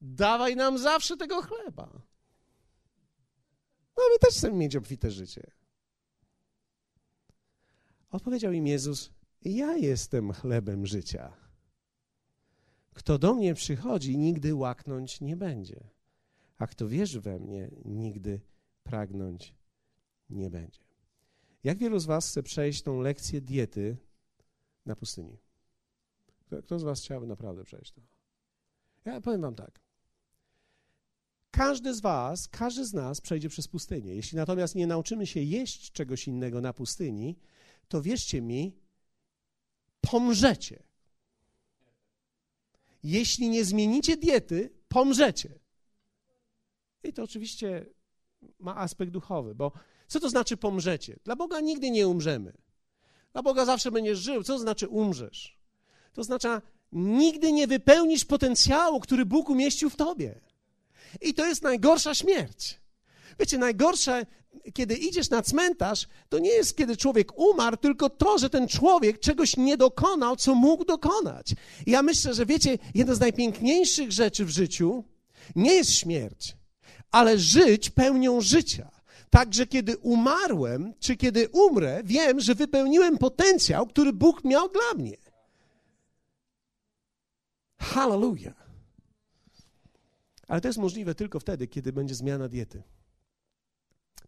[0.00, 2.02] dawaj nam zawsze tego chleba.
[3.96, 5.50] No my też chcemy mieć obfite życie.
[8.10, 9.10] Odpowiedział im Jezus,
[9.42, 11.32] ja jestem chlebem życia.
[12.94, 15.92] Kto do mnie przychodzi, nigdy łaknąć nie będzie
[16.62, 18.40] a kto wierzy we mnie, nigdy
[18.82, 19.54] pragnąć
[20.30, 20.80] nie będzie.
[21.64, 23.96] Jak wielu z Was chce przejść tą lekcję diety
[24.86, 25.38] na pustyni?
[26.64, 28.00] Kto z Was chciałby naprawdę przejść to?
[29.04, 29.80] Ja powiem Wam tak.
[31.50, 34.14] Każdy z Was, każdy z nas przejdzie przez pustynię.
[34.14, 37.38] Jeśli natomiast nie nauczymy się jeść czegoś innego na pustyni,
[37.88, 38.76] to wierzcie mi,
[40.00, 40.82] pomrzecie.
[43.02, 45.58] Jeśli nie zmienicie diety, pomrzecie.
[47.04, 47.86] I to oczywiście
[48.58, 49.72] ma aspekt duchowy, bo
[50.12, 51.18] co to znaczy pomrzecie?
[51.24, 52.52] Dla Boga nigdy nie umrzemy.
[53.32, 54.42] Dla Boga zawsze będziesz żył.
[54.42, 55.58] Co to znaczy umrzesz?
[56.12, 60.40] To oznacza, nigdy nie wypełnisz potencjału, który Bóg umieścił w tobie.
[61.20, 62.80] I to jest najgorsza śmierć.
[63.38, 64.26] Wiecie, najgorsze,
[64.74, 69.20] kiedy idziesz na cmentarz, to nie jest, kiedy człowiek umarł, tylko to, że ten człowiek
[69.20, 71.54] czegoś nie dokonał, co mógł dokonać.
[71.86, 75.04] I ja myślę, że wiecie, jedna z najpiękniejszych rzeczy w życiu
[75.56, 76.56] nie jest śmierć,
[77.10, 78.91] ale żyć pełnią życia.
[79.32, 85.16] Także kiedy umarłem, czy kiedy umrę, wiem, że wypełniłem potencjał, który Bóg miał dla mnie.
[87.78, 88.70] Hallelujah.
[90.48, 92.82] Ale to jest możliwe tylko wtedy, kiedy będzie zmiana diety.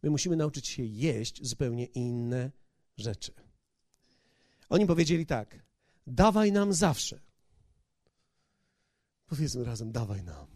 [0.02, 2.50] My musimy nauczyć się jeść zupełnie inne
[2.96, 3.32] rzeczy.
[4.68, 5.64] Oni powiedzieli tak:
[6.06, 7.20] dawaj nam zawsze.
[9.26, 10.46] Powiedzmy razem: dawaj nam.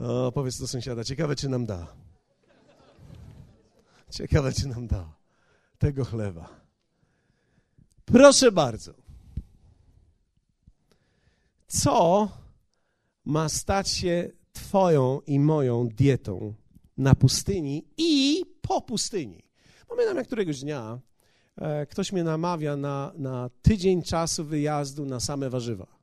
[0.00, 2.09] O, powiedz do sąsiada, ciekawe, czy nam da.
[4.10, 5.12] Ciekawe, czy nam da
[5.78, 6.48] tego chleba.
[8.04, 8.94] Proszę bardzo.
[11.66, 12.28] Co
[13.24, 16.54] ma stać się Twoją i moją dietą
[16.96, 19.44] na pustyni i po pustyni?
[19.88, 20.98] Pamiętam, jak któregoś dnia
[21.56, 25.99] e, ktoś mnie namawia na, na tydzień czasu wyjazdu na same warzywa.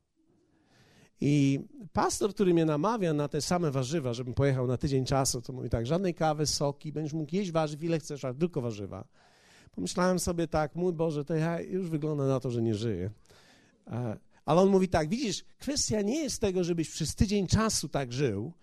[1.21, 1.59] I
[1.93, 5.69] pastor, który mnie namawia na te same warzywa, żebym pojechał na tydzień czasu, to mówi
[5.69, 9.07] tak, żadnej kawy, soki, będziesz mógł jeść warzyw, ile chcesz, ale tylko warzywa.
[9.71, 13.09] Pomyślałem sobie tak, mój Boże, to ja już wygląda na to, że nie żyję.
[14.45, 18.53] Ale on mówi tak, widzisz, kwestia nie jest tego, żebyś przez tydzień czasu tak żył,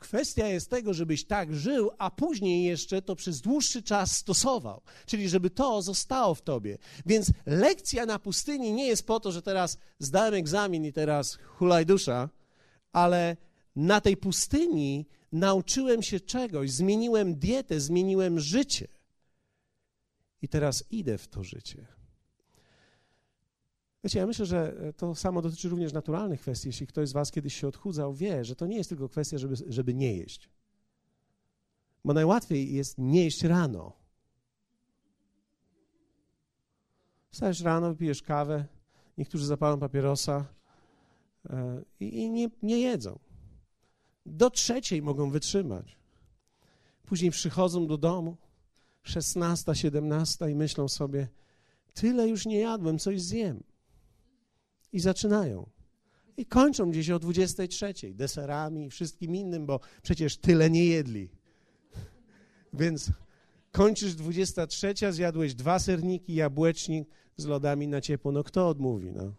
[0.00, 5.28] Kwestia jest tego, żebyś tak żył, a później jeszcze to przez dłuższy czas stosował, czyli
[5.28, 6.78] żeby to zostało w tobie.
[7.06, 11.86] Więc lekcja na pustyni nie jest po to, że teraz zdałem egzamin i teraz hulaj
[11.86, 12.28] dusza,
[12.92, 13.36] ale
[13.76, 18.88] na tej pustyni nauczyłem się czegoś, zmieniłem dietę, zmieniłem życie.
[20.42, 21.99] I teraz idę w to życie.
[24.04, 26.68] Wiecie, ja myślę, że e, to samo dotyczy również naturalnych kwestii.
[26.68, 29.54] Jeśli ktoś z Was kiedyś się odchudzał, wie, że to nie jest tylko kwestia, żeby,
[29.68, 30.50] żeby nie jeść.
[32.04, 33.92] Bo najłatwiej jest nie jeść rano.
[37.30, 38.64] Wstajesz rano, pijesz kawę,
[39.18, 40.46] niektórzy zapalą papierosa
[41.50, 43.18] e, i nie, nie jedzą.
[44.26, 45.96] Do trzeciej mogą wytrzymać.
[47.02, 48.36] Później przychodzą do domu,
[49.02, 51.28] 16, 17 i myślą sobie,
[51.94, 53.62] tyle już nie jadłem, coś zjem.
[54.92, 55.70] I zaczynają.
[56.36, 61.30] I kończą gdzieś o 23, deserami i wszystkim innym, bo przecież tyle nie jedli.
[62.72, 63.12] Więc
[63.72, 68.32] kończysz 23, zjadłeś dwa serniki, jabłecznik z lodami na ciepło.
[68.32, 69.32] No kto odmówi, no?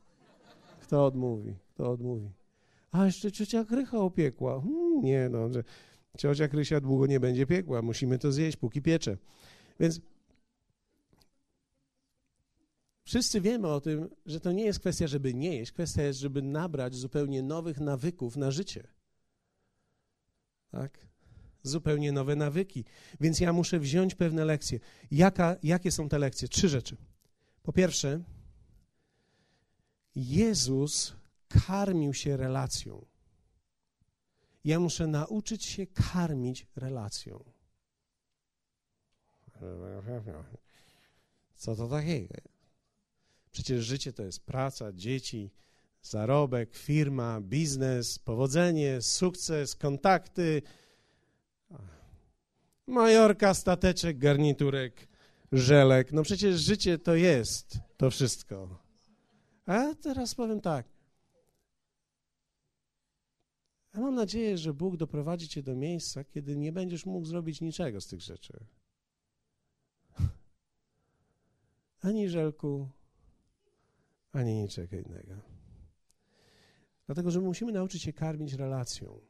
[0.82, 1.56] Kto odmówi?
[1.74, 2.30] Kto odmówi?
[2.92, 4.62] A jeszcze ciocia Krycha opiekła.
[4.62, 5.64] Hmm, nie no, że
[6.18, 7.82] ciocia Krysia długo nie będzie piekła.
[7.82, 9.18] Musimy to zjeść, póki piecze.
[9.80, 10.02] Więc
[13.12, 15.72] wszyscy wiemy o tym, że to nie jest kwestia, żeby nie jeść.
[15.72, 18.88] Kwestia jest, żeby nabrać zupełnie nowych nawyków na życie.
[20.70, 21.08] Tak?
[21.64, 22.86] Zupełnie nowe nawyki.
[23.20, 24.80] Więc ja muszę wziąć pewne lekcje.
[25.12, 26.48] Jaka, jakie są te lekcje?
[26.48, 26.98] Trzy rzeczy.
[27.64, 28.24] Po pierwsze,
[30.16, 31.16] Jezus
[31.48, 33.06] karmił się relacją.
[34.64, 37.44] Ja muszę nauczyć się karmić relacją.
[41.56, 42.51] Co to takiego?
[43.52, 45.52] Przecież życie to jest praca, dzieci,
[46.02, 50.62] zarobek, firma, biznes, powodzenie, sukces, kontakty,
[52.88, 55.08] majorka, stateczek, garniturek,
[55.52, 56.12] żelek.
[56.12, 58.84] No przecież życie to jest to wszystko.
[59.66, 60.86] A teraz powiem tak.
[63.94, 68.02] Ja mam nadzieję, że Bóg doprowadzi cię do miejsca, kiedy nie będziesz mógł zrobić niczego
[68.02, 68.66] z tych rzeczy.
[72.02, 72.90] Ani żelku,
[74.32, 75.36] ani niczego innego.
[77.06, 79.22] Dlatego, że musimy nauczyć się karmić relacją.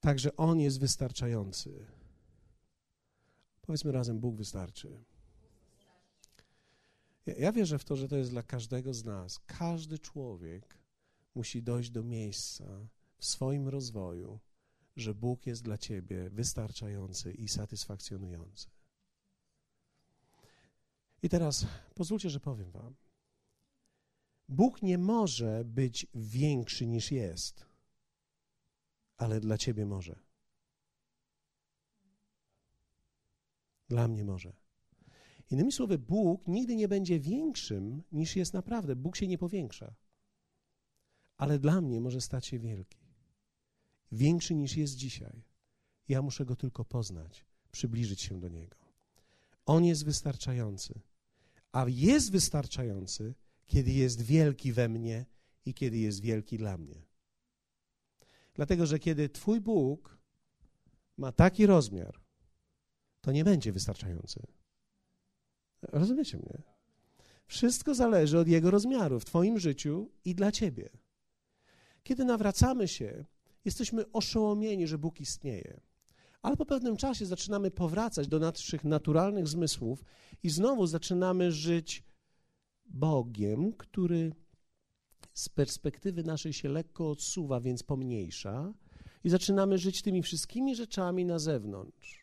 [0.00, 1.86] Także On jest wystarczający.
[3.62, 5.04] Powiedzmy razem, Bóg wystarczy.
[7.26, 9.40] Ja, ja wierzę w to, że to jest dla każdego z nas.
[9.46, 10.78] Każdy człowiek
[11.34, 12.64] musi dojść do miejsca
[13.18, 14.40] w swoim rozwoju,
[14.96, 18.66] że Bóg jest dla ciebie wystarczający i satysfakcjonujący.
[21.22, 22.94] I teraz pozwólcie, że powiem Wam.
[24.52, 27.66] Bóg nie może być większy niż jest,
[29.16, 30.18] ale dla ciebie może.
[33.88, 34.52] Dla mnie może.
[35.50, 38.96] Innymi słowy, Bóg nigdy nie będzie większym niż jest naprawdę.
[38.96, 39.94] Bóg się nie powiększa.
[41.36, 42.98] Ale dla mnie może stać się wielki.
[44.12, 45.42] Większy niż jest dzisiaj.
[46.08, 48.76] Ja muszę go tylko poznać, przybliżyć się do niego.
[49.66, 51.00] On jest wystarczający.
[51.72, 53.34] A jest wystarczający,
[53.66, 55.26] kiedy jest wielki we mnie
[55.64, 57.02] i kiedy jest wielki dla mnie.
[58.54, 60.18] Dlatego, że kiedy Twój Bóg
[61.16, 62.20] ma taki rozmiar,
[63.20, 64.42] to nie będzie wystarczający.
[65.82, 66.62] Rozumiecie mnie?
[67.46, 70.90] Wszystko zależy od Jego rozmiaru w Twoim życiu i dla Ciebie.
[72.02, 73.24] Kiedy nawracamy się,
[73.64, 75.80] jesteśmy oszołomieni, że Bóg istnieje.
[76.42, 80.04] Ale po pewnym czasie zaczynamy powracać do naszych naturalnych zmysłów
[80.42, 82.04] i znowu zaczynamy żyć
[82.92, 84.32] Bogiem, który
[85.32, 88.74] z perspektywy naszej się lekko odsuwa, więc pomniejsza,
[89.24, 92.22] i zaczynamy żyć tymi wszystkimi rzeczami na zewnątrz.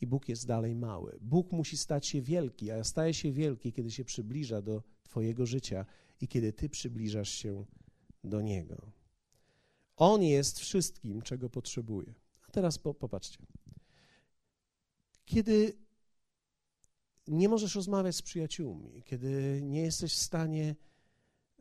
[0.00, 1.18] I Bóg jest dalej mały.
[1.20, 5.86] Bóg musi stać się wielki, a staje się wielki, kiedy się przybliża do Twojego życia
[6.20, 7.64] i kiedy Ty przybliżasz się
[8.24, 8.92] do Niego.
[9.96, 12.14] On jest wszystkim, czego potrzebuje.
[12.48, 13.46] A teraz po, popatrzcie.
[15.24, 15.76] Kiedy
[17.28, 20.76] nie możesz rozmawiać z przyjaciółmi, kiedy nie jesteś w stanie,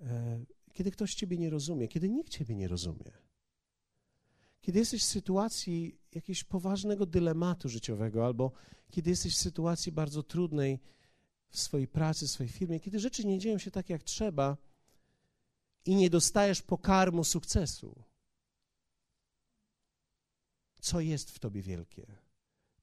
[0.01, 0.39] e,
[0.73, 3.11] kiedy ktoś ciebie nie rozumie, kiedy nikt ciebie nie rozumie,
[4.61, 8.51] kiedy jesteś w sytuacji jakiegoś poważnego dylematu życiowego, albo
[8.89, 10.79] kiedy jesteś w sytuacji bardzo trudnej
[11.49, 14.57] w swojej pracy, w swojej firmie, kiedy rzeczy nie dzieją się tak, jak trzeba
[15.85, 18.03] i nie dostajesz pokarmu sukcesu,
[20.81, 22.26] co jest w tobie wielkie?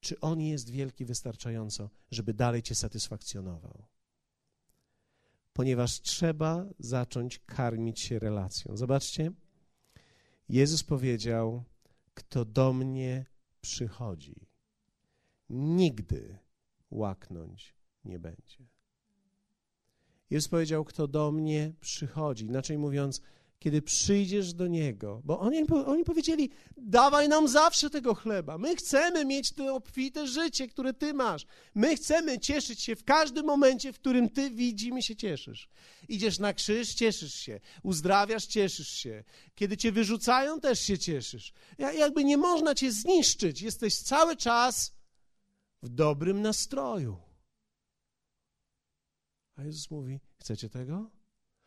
[0.05, 3.85] Czy on jest wielki wystarczająco, żeby dalej cię satysfakcjonował?
[5.53, 8.77] Ponieważ trzeba zacząć karmić się relacją.
[8.77, 9.31] Zobaczcie,
[10.49, 11.63] Jezus powiedział:
[12.13, 13.25] Kto do mnie
[13.61, 14.47] przychodzi,
[15.49, 16.37] nigdy
[16.91, 18.67] łaknąć nie będzie.
[20.29, 23.21] Jezus powiedział: Kto do mnie przychodzi, inaczej mówiąc,
[23.59, 28.57] kiedy przyjdziesz do Niego, bo oni, oni powiedzieli, dawaj nam zawsze tego chleba.
[28.57, 31.45] My chcemy mieć to obfite życie, które Ty masz.
[31.75, 35.69] My chcemy cieszyć się w każdym momencie, w którym Ty widzimy się cieszysz.
[36.09, 37.59] Idziesz na krzyż, cieszysz się.
[37.83, 39.23] Uzdrawiasz, cieszysz się.
[39.55, 41.53] Kiedy Cię wyrzucają, też się cieszysz.
[41.77, 43.61] Jakby nie można Cię zniszczyć.
[43.61, 44.93] Jesteś cały czas
[45.83, 47.17] w dobrym nastroju.
[49.55, 51.14] A Jezus mówi, chcecie tego?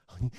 [0.08, 0.30] Oni.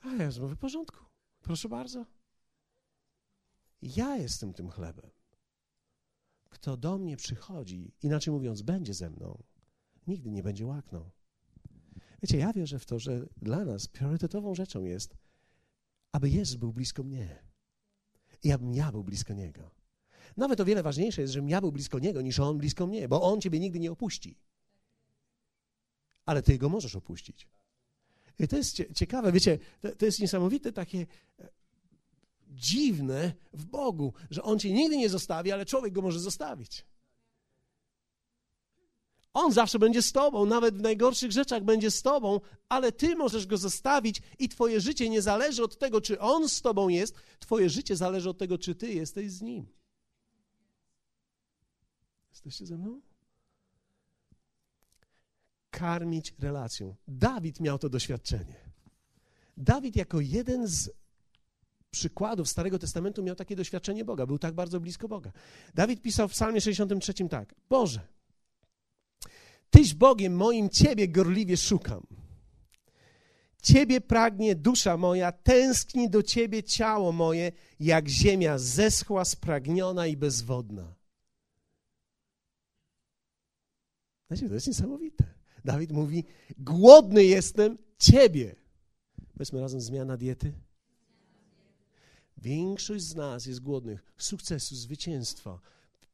[0.00, 1.04] A ja mówię, w porządku,
[1.42, 2.06] proszę bardzo.
[3.82, 5.10] Ja jestem tym chlebem.
[6.48, 9.42] Kto do mnie przychodzi, inaczej mówiąc, będzie ze mną,
[10.06, 11.10] nigdy nie będzie łaknął.
[12.22, 15.16] Wiecie, ja wierzę w to, że dla nas priorytetową rzeczą jest,
[16.12, 17.38] aby Jezus był blisko mnie
[18.42, 19.70] i abym ja był blisko Niego.
[20.36, 23.22] Nawet o wiele ważniejsze jest, żebym ja był blisko Niego, niż On blisko mnie, bo
[23.22, 24.38] On Ciebie nigdy nie opuści.
[26.26, 27.46] Ale Ty Go możesz opuścić.
[28.38, 31.06] I to jest ciekawe, wiecie, to, to jest niesamowite takie
[31.38, 31.48] e,
[32.48, 36.84] dziwne w Bogu, że On cię nigdy nie zostawi, ale człowiek go może zostawić.
[39.32, 43.46] On zawsze będzie z tobą, nawet w najgorszych rzeczach będzie z tobą, ale ty możesz
[43.46, 47.70] go zostawić i twoje życie nie zależy od tego, czy on z tobą jest, twoje
[47.70, 49.66] życie zależy od tego, czy ty jesteś z nim.
[52.30, 53.00] Jesteście ze mną?
[55.76, 56.94] Karmić relacją.
[57.08, 58.56] Dawid miał to doświadczenie.
[59.56, 60.90] Dawid jako jeden z
[61.90, 65.32] przykładów Starego Testamentu miał takie doświadczenie Boga, był tak bardzo blisko Boga.
[65.74, 68.00] Dawid pisał w Psalmie 63 tak: Boże,
[69.70, 72.06] Tyś Bogiem moim, Ciebie gorliwie szukam.
[73.62, 80.94] Ciebie pragnie dusza moja, tęskni do Ciebie ciało moje, jak ziemia zeschła, spragniona i bezwodna.
[84.28, 85.35] Znaczy, to jest niesamowite.
[85.66, 86.24] Dawid mówi:
[86.58, 88.56] Głodny jestem ciebie.
[89.32, 90.52] Powiedzmy razem zmiana diety.
[92.36, 95.60] Większość z nas jest głodnych sukcesu, zwycięstwa,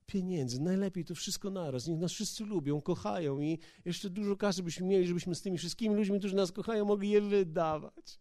[0.07, 1.87] pieniędzy, najlepiej to wszystko naraz.
[1.87, 5.95] Niech nas wszyscy lubią, kochają i jeszcze dużo kasy byśmy mieli, żebyśmy z tymi wszystkimi
[5.95, 8.21] ludźmi, którzy nas kochają, mogli je wydawać.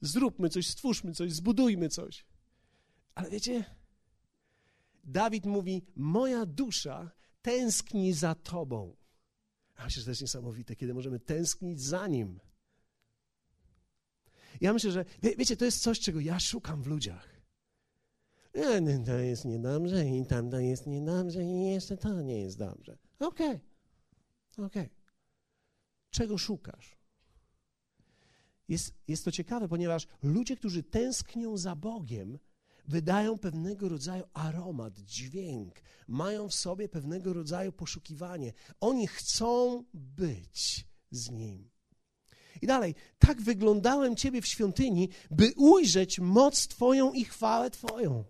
[0.00, 2.26] Zróbmy coś, stwórzmy coś, zbudujmy coś.
[3.14, 3.64] Ale wiecie,
[5.04, 7.10] Dawid mówi: Moja dusza
[7.42, 8.96] tęskni za Tobą.
[9.78, 12.40] Ja myślę, że to jest niesamowite, kiedy możemy tęsknić za Nim.
[14.60, 17.36] Ja myślę, że wie, wiecie, to jest coś, czego ja szukam w ludziach.
[18.54, 22.98] Nie, to jest niedobrze i tam to jest niedobrze i jeszcze to nie jest dobrze.
[23.18, 24.66] Okej, okay.
[24.66, 24.82] okej.
[24.82, 24.90] Okay.
[26.10, 26.96] Czego szukasz?
[28.68, 32.38] Jest, jest to ciekawe, ponieważ ludzie, którzy tęsknią za Bogiem,
[32.88, 35.74] wydają pewnego rodzaju aromat, dźwięk,
[36.08, 38.52] mają w sobie pewnego rodzaju poszukiwanie.
[38.80, 41.70] Oni chcą być z Nim.
[42.62, 48.24] I dalej, tak wyglądałem Ciebie w świątyni, by ujrzeć moc Twoją i chwałę Twoją.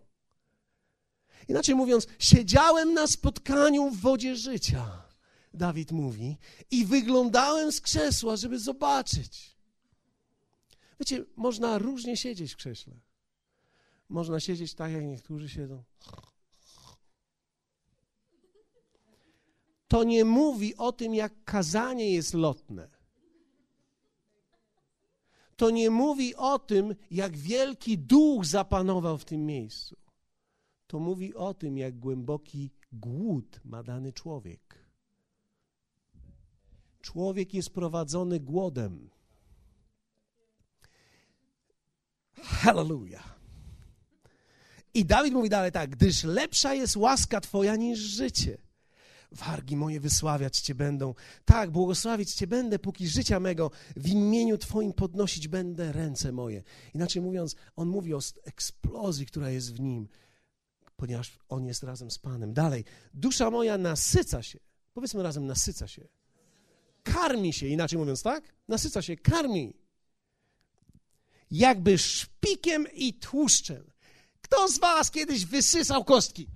[1.48, 5.02] Inaczej mówiąc, siedziałem na spotkaniu w wodzie życia,
[5.54, 6.36] Dawid mówi,
[6.70, 9.56] i wyglądałem z krzesła, żeby zobaczyć.
[11.00, 12.94] Wiecie, można różnie siedzieć w krześle.
[14.08, 15.84] Można siedzieć tak, jak niektórzy siedzą.
[19.88, 22.88] To nie mówi o tym, jak kazanie jest lotne.
[25.56, 29.96] To nie mówi o tym, jak wielki duch zapanował w tym miejscu.
[30.86, 34.86] To mówi o tym, jak głęboki głód ma dany człowiek.
[37.00, 39.10] Człowiek jest prowadzony głodem.
[42.34, 43.35] Hallelujah.
[44.96, 48.58] I Dawid mówi dalej tak, gdyż lepsza jest łaska Twoja niż życie.
[49.32, 51.14] Wargi moje wysławiać Cię będą.
[51.44, 56.62] Tak, błogosławić Cię będę, póki życia mego w imieniu Twoim podnosić będę ręce moje.
[56.94, 60.08] Inaczej mówiąc, on mówi o eksplozji, która jest w nim,
[60.96, 62.54] ponieważ on jest razem z Panem.
[62.54, 62.84] Dalej,
[63.14, 64.58] dusza moja nasyca się.
[64.94, 66.08] Powiedzmy razem, nasyca się.
[67.02, 68.54] Karmi się, inaczej mówiąc, tak?
[68.68, 69.74] Nasyca się, karmi.
[71.50, 73.95] Jakby szpikiem i tłuszczem.
[74.46, 76.46] Kto z was kiedyś wysysał kostki?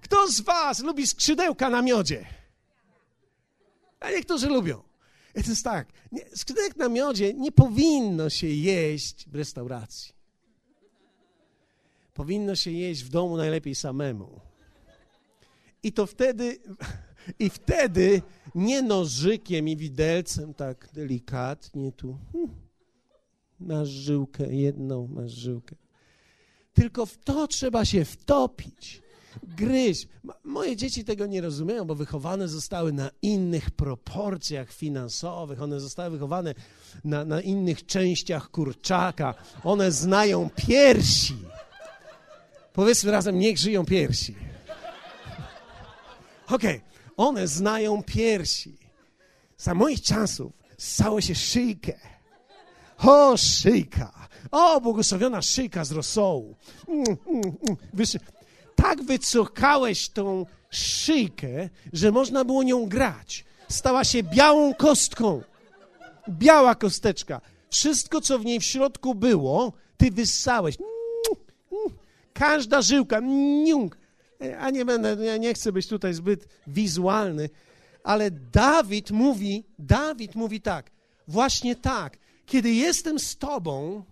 [0.00, 2.26] Kto z was lubi skrzydełka na miodzie?
[4.00, 4.82] A niektórzy lubią.
[5.34, 10.12] I to jest tak, nie, skrzydełek na miodzie nie powinno się jeść w restauracji.
[12.14, 14.40] Powinno się jeść w domu najlepiej samemu.
[15.82, 16.58] I to wtedy,
[17.38, 18.22] i wtedy
[18.54, 22.18] nie nożykiem i widelcem tak delikatnie tu.
[22.32, 22.59] Hmm
[23.60, 25.76] masz żyłkę, jedną masz żyłkę.
[26.72, 29.02] Tylko w to trzeba się wtopić
[29.42, 30.08] Gryź.
[30.44, 35.62] Moje dzieci tego nie rozumieją, bo wychowane zostały na innych proporcjach finansowych.
[35.62, 36.54] One zostały wychowane
[37.04, 39.34] na, na innych częściach kurczaka.
[39.64, 41.36] One znają piersi.
[42.72, 44.34] Powiedzmy razem, niech żyją piersi.
[46.46, 46.80] Okej, okay.
[47.16, 48.76] one znają piersi.
[49.58, 51.92] Za moich czasów stało się szyjkę.
[53.06, 54.28] O, szyjka.
[54.50, 56.56] O, błogosławiona szyjka z rosołu.
[56.88, 57.76] Mm, mm, mm.
[58.76, 63.44] Tak wycukałeś tą szyjkę, że można było nią grać.
[63.68, 65.42] Stała się białą kostką.
[66.28, 67.40] Biała kosteczka.
[67.70, 70.76] Wszystko, co w niej w środku było, ty wyssałeś.
[72.32, 73.20] Każda żyłka.
[74.58, 77.50] A nie będę, ja nie chcę być tutaj zbyt wizualny,
[78.04, 80.90] ale Dawid mówi, Dawid mówi tak,
[81.28, 82.16] właśnie tak,
[82.50, 84.04] kiedy jestem z Tobą,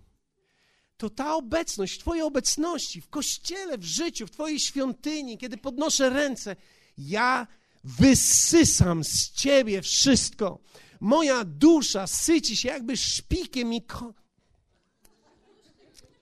[0.97, 6.55] to ta obecność, Twojej obecności, w kościele, w życiu, w Twojej świątyni, kiedy podnoszę ręce,
[6.97, 7.47] ja
[7.83, 10.59] wysysam z Ciebie wszystko.
[10.99, 14.13] Moja dusza syci się jakby szpikiem i ko...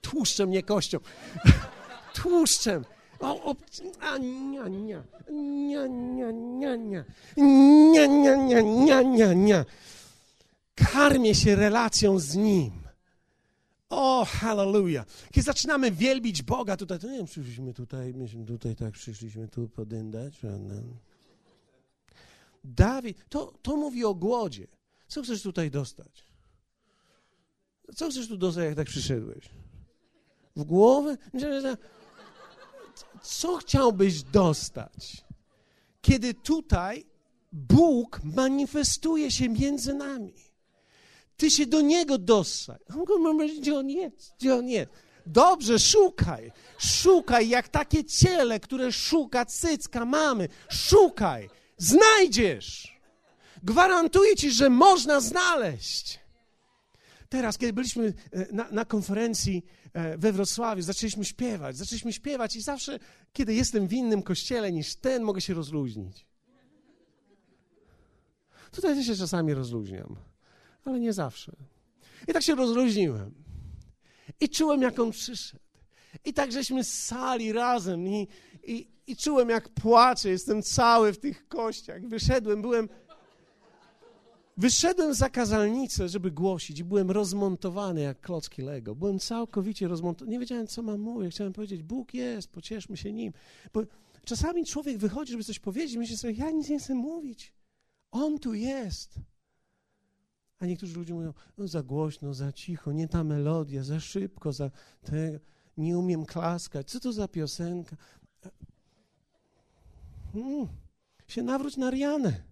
[0.00, 0.98] tłuszczem, nie kością.
[2.22, 2.84] tłuszczem.
[3.20, 3.56] O, o,
[4.00, 7.04] a, nia, nia, nia, nia, nia, nia,
[7.36, 9.64] nia, nia, nia, nia, nia, nia.
[10.78, 12.72] Karmię się relacją z Nim.
[13.90, 15.06] O, hallelujah.
[15.32, 19.68] Kiedy zaczynamy wielbić Boga, tutaj, to nie wiem, przyszliśmy tutaj, myśmy tutaj tak przyszliśmy tu
[19.68, 20.40] podyndać?
[22.64, 24.66] Dawid, to, to mówi o głodzie.
[25.08, 26.24] Co chcesz tutaj dostać?
[27.96, 29.50] Co chcesz tu dostać, jak tak przyszedłeś?
[30.56, 31.16] W głowę?
[33.22, 35.24] Co chciałbyś dostać?
[36.00, 37.04] Kiedy tutaj
[37.52, 40.34] Bóg manifestuje się między nami.
[41.38, 42.78] Ty się do Niego dostaj.
[43.60, 44.34] Gdzie On jest?
[44.38, 44.90] Gdzie On jest?
[45.26, 46.52] Dobrze, szukaj.
[46.78, 50.48] Szukaj jak takie ciele, które szuka cycka mamy.
[50.68, 51.50] Szukaj.
[51.76, 52.98] Znajdziesz.
[53.62, 56.18] Gwarantuję ci, że można znaleźć.
[57.28, 62.62] Teraz, kiedy byliśmy e, na, na, konferencji e, we Wrocławiu, zaczęliśmy śpiewać, zaczęliśmy śpiewać i
[62.62, 62.98] zawsze,
[63.32, 66.26] kiedy jestem w innym kościele niż ten, mogę się rozluźnić.
[68.70, 70.27] Tutaj się czasami rozluźniam
[70.84, 71.52] ale nie zawsze.
[72.28, 73.34] I tak się rozluźniłem.
[74.40, 75.62] I czułem, jak on przyszedł.
[76.24, 78.28] I tak żeśmy sali razem i,
[78.62, 80.28] i, i czułem, jak płaczę.
[80.28, 82.06] Jestem cały w tych kościach.
[82.06, 82.88] Wyszedłem, byłem...
[84.56, 88.94] Wyszedłem za kazalnicę, żeby głosić i byłem rozmontowany jak klocki Lego.
[88.94, 90.32] Byłem całkowicie rozmontowany.
[90.32, 91.34] Nie wiedziałem, co mam mówić.
[91.34, 93.32] Chciałem powiedzieć, Bóg jest, pocieszmy się Nim.
[93.72, 93.82] Bo
[94.24, 97.52] czasami człowiek wychodzi, żeby coś powiedzieć, myśli sobie, ja nic nie chcę mówić.
[98.10, 99.14] On tu jest.
[100.58, 104.70] A niektórzy ludzie mówią, no za głośno, za cicho, nie ta melodia, za szybko, za
[105.02, 105.38] tego,
[105.76, 106.90] nie umiem klaskać.
[106.90, 107.96] Co to za piosenka?
[110.32, 110.68] Hmm,
[111.28, 112.48] się nawróć na Rianę.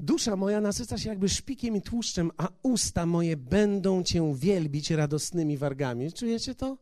[0.00, 5.58] Dusza moja nasyca się jakby szpikiem i tłuszczem, a usta moje będą Cię wielbić radosnymi
[5.58, 6.12] wargami.
[6.12, 6.78] Czujecie to?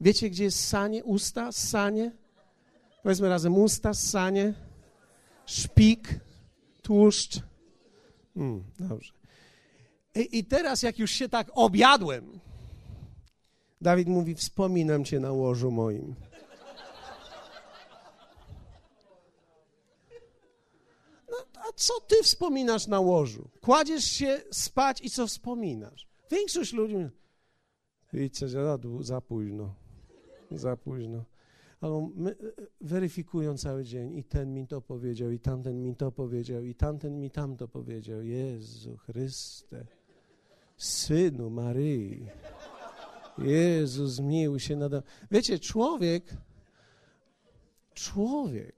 [0.00, 1.04] Wiecie, gdzie jest sanie?
[1.04, 2.23] Usta, sanie?
[3.04, 4.54] Powiedzmy razem usta, ssanie,
[5.46, 6.20] szpik,
[6.82, 7.40] tłuszcz.
[8.36, 9.12] Mm, dobrze.
[10.14, 12.40] I, I teraz, jak już się tak objadłem,
[13.80, 16.14] Dawid mówi: Wspominam cię na łożu moim.
[21.30, 23.48] No, a co ty wspominasz na łożu?
[23.60, 26.08] Kładziesz się spać i co wspominasz?
[26.30, 27.10] Większość ludzi mówi:
[28.12, 28.48] Idźcie
[29.00, 29.74] za późno,
[30.50, 31.24] za późno
[31.84, 32.34] ale my, e,
[32.80, 37.20] weryfikują cały dzień i ten mi to powiedział, i tamten mi to powiedział, i tamten
[37.20, 38.22] mi tamto powiedział.
[38.22, 39.86] Jezu Chryste,
[40.76, 42.28] Synu Maryi,
[43.38, 46.34] Jezu zmiłuj się nade Wiecie, człowiek,
[47.94, 48.74] człowiek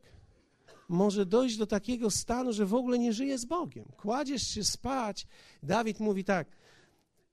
[0.89, 3.85] może dojść do takiego stanu, że w ogóle nie żyje z Bogiem.
[3.97, 5.27] Kładziesz się spać,
[5.63, 6.49] Dawid mówi tak,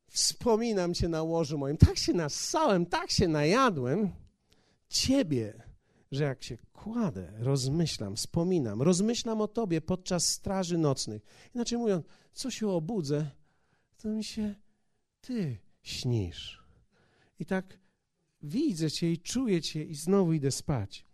[0.08, 4.12] wspominam cię na łożu moim, tak się nassałem, tak się najadłem,
[4.94, 5.63] Ciebie,
[6.14, 11.26] że jak się kładę, rozmyślam, wspominam, rozmyślam o Tobie podczas straży nocnych.
[11.56, 13.30] Inaczej mówiąc, co się obudzę,
[13.98, 14.56] to mi się
[15.22, 16.64] Ty śnisz.
[17.40, 17.80] I tak
[18.42, 21.06] widzę Cię i czuję Cię i znowu idę spać,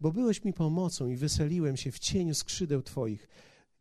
[0.00, 3.28] bo byłeś mi pomocą i weseliłem się w cieniu skrzydeł Twoich.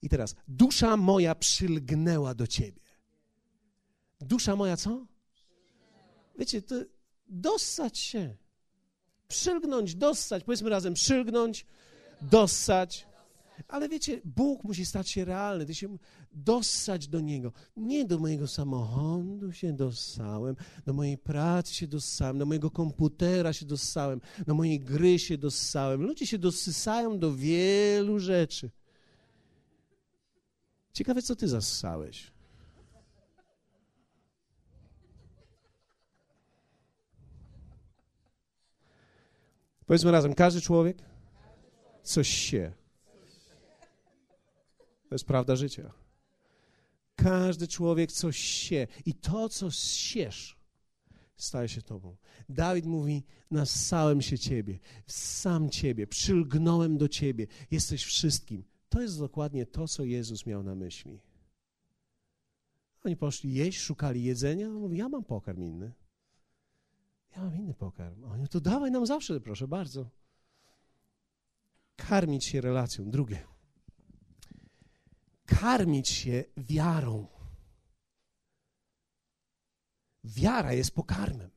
[0.02, 2.82] I teraz, dusza moja przylgnęła do Ciebie.
[4.20, 5.06] Dusza moja co?
[6.40, 6.76] Wiecie, to
[7.28, 8.38] dossać się.
[9.28, 10.44] Przylgnąć, dossać.
[10.44, 11.66] Powiedzmy razem, przylgnąć,
[12.22, 13.08] dossać.
[13.68, 15.98] Ale wiecie, Bóg musi stać się realny, ty się
[16.32, 17.52] dossać do Niego.
[17.78, 20.56] Nie do mojego samochodu się dossałem,
[20.86, 26.02] do mojej pracy się dossałem, do mojego komputera się dossałem, do mojej gry się dossałem.
[26.02, 28.72] Ludzie się dosysają do wielu rzeczy.
[30.94, 32.37] Ciekawe, co ty zassałeś.
[39.88, 40.98] Powiedzmy razem, każdy człowiek
[42.04, 42.74] coś się.
[45.10, 45.94] To jest prawda życia.
[47.16, 50.58] Każdy człowiek coś się i to, co siesz,
[51.36, 52.18] staje się tobą.
[52.50, 58.64] Dawid mówi, nassałem się ciebie, sam ciebie, przylgnąłem do ciebie, jesteś wszystkim.
[58.90, 61.20] To jest dokładnie to, co Jezus miał na myśli.
[63.04, 65.94] Oni poszli jeść, szukali jedzenia, on mówi, ja mam pokarm inny.
[67.38, 68.24] Ja mam inny pokarm.
[68.24, 70.10] Oni, to dawaj nam zawsze, proszę bardzo.
[71.96, 73.10] Karmić się relacją.
[73.12, 73.48] Drugie
[75.48, 77.28] karmić się wiarą.
[80.24, 81.52] Wiara jest pokarmem.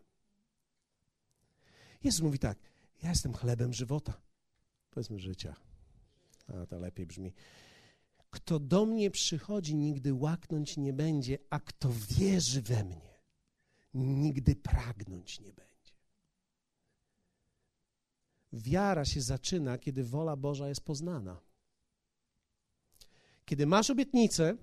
[2.05, 2.59] Jezus mówi tak:
[3.03, 4.21] Ja jestem chlebem żywota.
[4.91, 5.57] Powiedzmy życia.
[6.49, 7.33] A to lepiej brzmi.
[8.31, 13.21] Kto do mnie przychodzi, nigdy łaknąć nie będzie, a kto wierzy we mnie,
[13.95, 15.70] nigdy pragnąć nie będzie.
[18.53, 21.41] Wiara się zaczyna, kiedy wola Boża jest poznana.
[23.45, 24.57] Kiedy masz obietnicę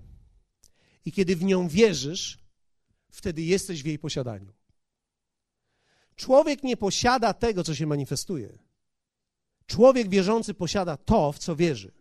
[1.04, 2.38] i kiedy w nią wierzysz,
[3.10, 4.52] wtedy jesteś w jej posiadaniu.
[6.16, 8.58] Człowiek nie posiada tego, co się manifestuje.
[9.66, 11.92] Człowiek wierzący posiada to, w co wierzy.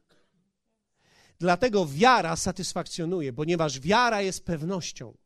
[1.40, 5.18] Dlatego wiara satysfakcjonuje, ponieważ wiara jest pewnością.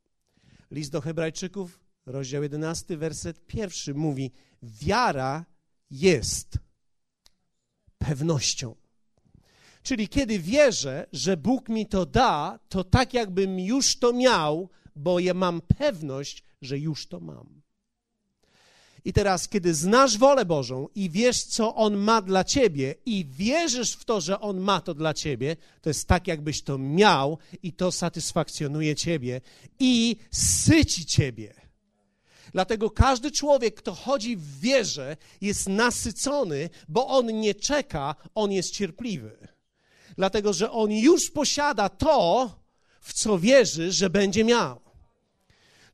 [0.72, 4.32] List do Hebrajczyków, rozdział 11, werset pierwszy mówi:
[4.64, 5.45] Wiara
[5.92, 6.58] jest
[7.98, 8.76] pewnością.
[9.84, 15.20] Czyli kiedy wierzę, że Bóg mi to da, to tak jakbym już to miał, bo
[15.20, 17.62] ja mam pewność, że już to mam.
[19.06, 23.94] I teraz, kiedy znasz wolę Bożą i wiesz, co On ma dla ciebie, i wierzysz
[23.94, 27.74] w to, że On ma to dla ciebie, to jest tak, jakbyś to miał, i
[27.74, 29.42] to satysfakcjonuje ciebie
[29.80, 31.61] i syci ciebie.
[32.52, 38.74] Dlatego każdy człowiek, kto chodzi w wierze, jest nasycony, bo on nie czeka, on jest
[38.74, 39.52] cierpliwy
[40.18, 42.52] dlatego że on już posiada to,
[43.02, 44.82] w co wierzy, że będzie miał.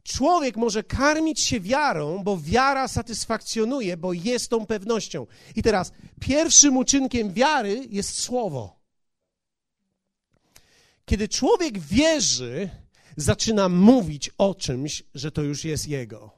[0.04, 5.28] Człowiek może karmić się wiarą, bo wiara satysfakcjonuje, bo jest tą pewnością.
[5.56, 8.80] I teraz pierwszym uczynkiem wiary jest słowo.
[11.06, 12.70] Kiedy człowiek wierzy,
[13.18, 16.37] zaczyna mówić o czymś, że to już jest jego.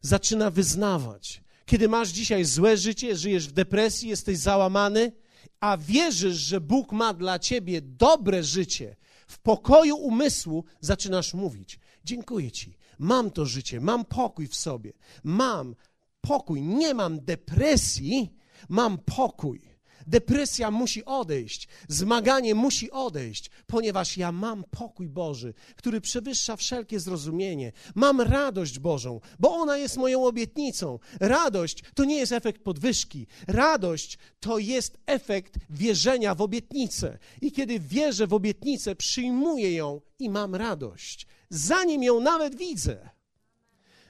[0.00, 1.42] Zaczyna wyznawać.
[1.66, 5.12] Kiedy masz dzisiaj złe życie, żyjesz w depresji, jesteś załamany,
[5.60, 8.96] a wierzysz, że Bóg ma dla ciebie dobre życie,
[9.26, 14.92] w pokoju umysłu zaczynasz mówić: Dziękuję Ci, mam to życie, mam pokój w sobie,
[15.24, 15.74] mam
[16.20, 18.32] pokój, nie mam depresji,
[18.68, 19.67] mam pokój.
[20.08, 27.72] Depresja musi odejść, zmaganie musi odejść, ponieważ ja mam pokój Boży, który przewyższa wszelkie zrozumienie.
[27.94, 30.98] Mam radość Bożą, bo ona jest moją obietnicą.
[31.20, 33.26] Radość to nie jest efekt podwyżki.
[33.46, 37.18] Radość to jest efekt wierzenia w obietnicę.
[37.40, 43.10] I kiedy wierzę w obietnicę, przyjmuję ją i mam radość, zanim ją nawet widzę.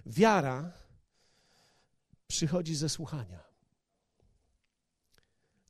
[0.07, 0.73] Wiara
[2.27, 3.48] przychodzi ze słuchania.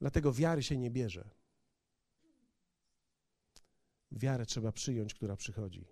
[0.01, 1.31] Dlatego wiary się nie bierze.
[4.13, 5.87] Wiarę trzeba przyjąć, która przychodzi.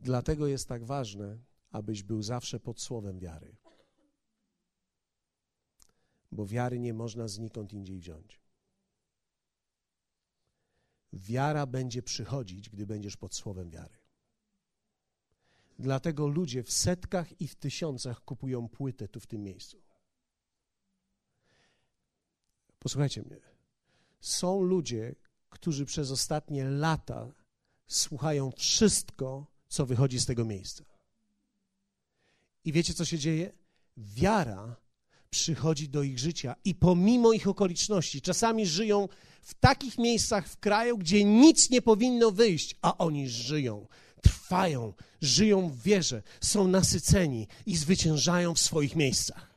[0.00, 1.38] Dlatego jest tak ważne,
[1.70, 3.56] abyś był zawsze pod słowem wiary.
[6.32, 8.40] Bo wiary nie można znikąd indziej wziąć.
[11.12, 13.94] Wiara będzie przychodzić, gdy będziesz pod słowem wiary.
[15.78, 19.85] Dlatego ludzie w setkach i w tysiącach kupują płytę tu w tym miejscu.
[22.86, 23.36] Posłuchajcie mnie.
[24.20, 25.14] Są ludzie,
[25.50, 27.32] którzy przez ostatnie lata
[27.86, 30.84] słuchają wszystko, co wychodzi z tego miejsca.
[32.64, 33.52] I wiecie, co się dzieje?
[33.96, 34.76] Wiara
[35.30, 39.08] przychodzi do ich życia i pomimo ich okoliczności, czasami żyją
[39.42, 43.86] w takich miejscach w kraju, gdzie nic nie powinno wyjść, a oni żyją,
[44.22, 49.56] trwają, żyją w wierze, są nasyceni i zwyciężają w swoich miejscach.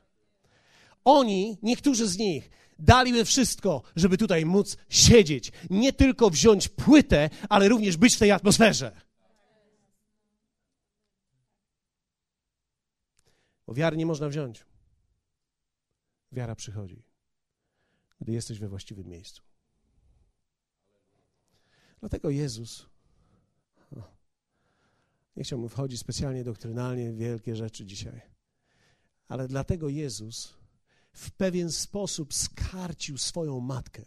[1.04, 2.50] Oni, niektórzy z nich,
[2.80, 5.52] daliby wszystko, żeby tutaj móc siedzieć.
[5.70, 9.00] Nie tylko wziąć płytę, ale również być w tej atmosferze.
[13.66, 14.64] Bo wiary nie można wziąć.
[16.32, 17.02] Wiara przychodzi.
[18.20, 19.42] gdy jesteś we właściwym miejscu.
[22.00, 22.86] Dlatego Jezus,
[25.36, 28.20] nie chciałbym wchodzić specjalnie doktrynalnie w wielkie rzeczy dzisiaj,
[29.28, 30.59] ale dlatego Jezus
[31.12, 34.04] w pewien sposób skarcił swoją matkę,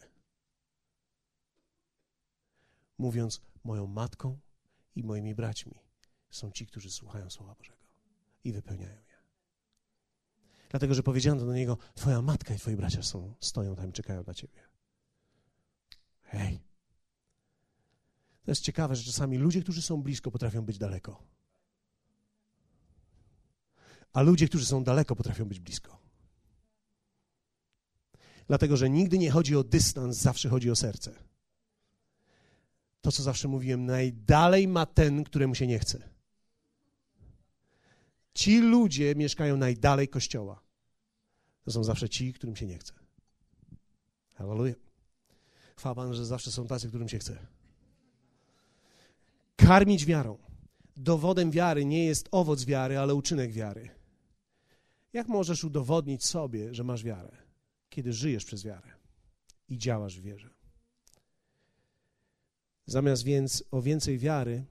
[2.97, 4.39] mówiąc: Moją matką
[4.95, 5.79] i moimi braćmi
[6.29, 7.83] są ci, którzy słuchają Słowa Bożego
[8.43, 9.17] i wypełniają je.
[10.69, 14.23] Dlatego, że powiedziano do niego: Twoja matka i twoi bracia są, stoją tam i czekają
[14.27, 14.61] na ciebie.
[16.21, 16.63] Hej.
[18.43, 21.23] To jest ciekawe, że czasami ludzie, którzy są blisko, potrafią być daleko.
[24.13, 26.02] A ludzie, którzy są daleko, potrafią być blisko.
[28.53, 31.13] Dlatego, że nigdy nie chodzi o dystans, zawsze chodzi o serce.
[33.01, 36.09] To, co zawsze mówiłem, najdalej ma ten, któremu się nie chce.
[38.33, 40.61] Ci ludzie mieszkają najdalej kościoła.
[41.63, 42.93] To są zawsze ci, którym się nie chce.
[44.33, 44.77] Hallelujah.
[45.75, 47.47] Chwała Pan, że zawsze są tacy, którym się chce.
[49.55, 50.37] Karmić wiarą.
[50.97, 53.89] Dowodem wiary nie jest owoc wiary, ale uczynek wiary.
[55.13, 57.42] Jak możesz udowodnić sobie, że masz wiarę,
[57.93, 58.89] kiedy żyjesz przez wiarę
[59.69, 60.49] i działasz w wierze?
[62.85, 64.65] Zamiast więc o więcej wiary,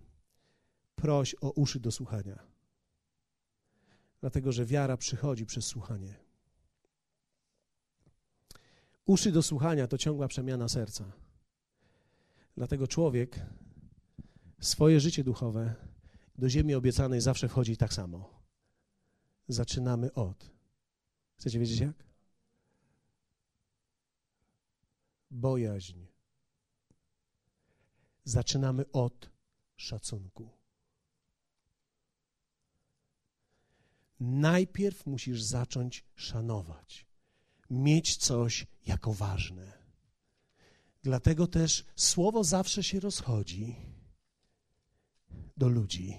[0.96, 2.38] proś o uszy do słuchania.
[4.20, 6.14] Dlatego, że wiara przychodzi przez słuchanie.
[9.06, 11.12] Uszy do słuchania to ciągła przemiana serca.
[12.56, 13.40] Dlatego człowiek
[14.60, 15.74] swoje życie duchowe
[16.38, 18.42] do ziemi obiecanej zawsze wchodzi tak samo.
[19.48, 20.50] Zaczynamy od.
[21.36, 22.11] Chcecie wiedzieć jak?
[25.32, 26.06] Bojaźń.
[28.24, 29.30] Zaczynamy od
[29.76, 30.50] szacunku.
[34.20, 37.06] Najpierw musisz zacząć szanować,
[37.70, 39.72] mieć coś jako ważne.
[41.02, 43.76] Dlatego też słowo zawsze się rozchodzi
[45.56, 46.18] do ludzi,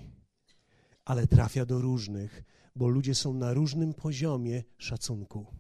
[1.05, 2.43] ale trafia do różnych,
[2.75, 5.55] bo ludzie są na różnym poziomie szacunku.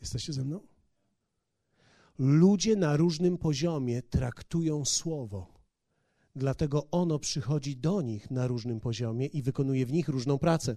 [0.00, 0.73] Jesteście ze mną?
[2.18, 5.54] Ludzie na różnym poziomie traktują słowo.
[6.36, 10.76] Dlatego ono przychodzi do nich na różnym poziomie i wykonuje w nich różną pracę.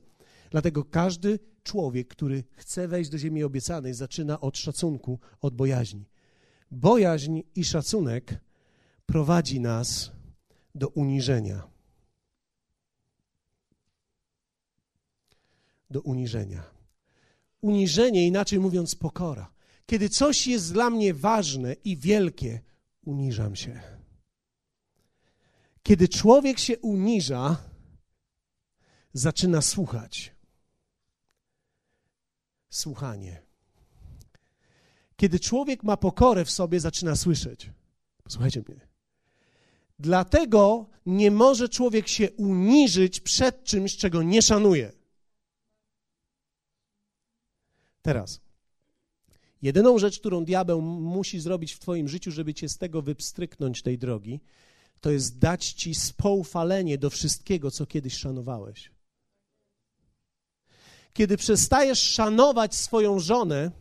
[0.51, 6.05] Dlatego każdy człowiek, który chce wejść do ziemi obiecanej, zaczyna od szacunku, od bojaźni.
[6.71, 8.39] Bojaźń i szacunek
[9.05, 10.11] prowadzi nas
[10.75, 11.67] do uniżenia.
[15.89, 16.63] Do uniżenia.
[17.61, 19.56] Uniżenie, inaczej mówiąc, pokora.
[19.87, 22.61] Kiedy coś jest dla mnie ważne i wielkie,
[23.05, 23.81] uniżam się.
[25.83, 27.57] Kiedy człowiek się uniża,
[29.13, 30.35] zaczyna słuchać.
[32.69, 33.41] Słuchanie.
[35.15, 37.71] Kiedy człowiek ma pokorę w sobie, zaczyna słyszeć.
[38.23, 38.87] Posłuchajcie mnie.
[39.99, 44.91] Dlatego nie może człowiek się uniżyć przed czymś, czego nie szanuje.
[48.01, 48.46] Teraz.
[49.61, 53.97] Jedyną rzecz, którą diabeł musi zrobić w Twoim życiu, żeby Cię z tego wypstryknąć tej
[53.97, 54.39] drogi,
[55.01, 58.91] to jest dać Ci spoufalenie do wszystkiego, co kiedyś szanowałeś.
[61.13, 63.71] Kiedy przestajesz szanować swoją żonę,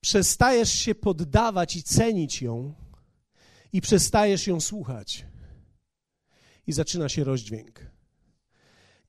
[0.00, 2.74] przestajesz się poddawać i cenić ją,
[3.72, 5.26] i przestajesz ją słuchać,
[6.66, 7.93] i zaczyna się rozdźwięk.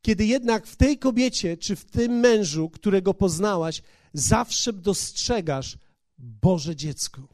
[0.05, 3.81] Kiedy jednak w tej kobiecie, czy w tym mężu, którego poznałaś,
[4.13, 5.77] zawsze dostrzegasz
[6.17, 7.27] Boże dziecko,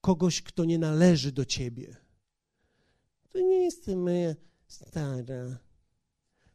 [0.00, 1.96] kogoś, kto nie należy do ciebie.
[3.28, 4.34] To nie jest moja
[4.66, 5.58] stara,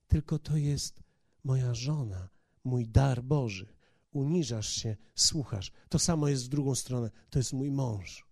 [0.07, 1.03] tylko to jest
[1.43, 2.29] moja żona,
[2.63, 3.67] mój dar Boży
[4.11, 5.71] uniżasz się, słuchasz.
[5.89, 7.11] To samo jest w drugą stronę.
[7.29, 8.25] To jest mój mąż.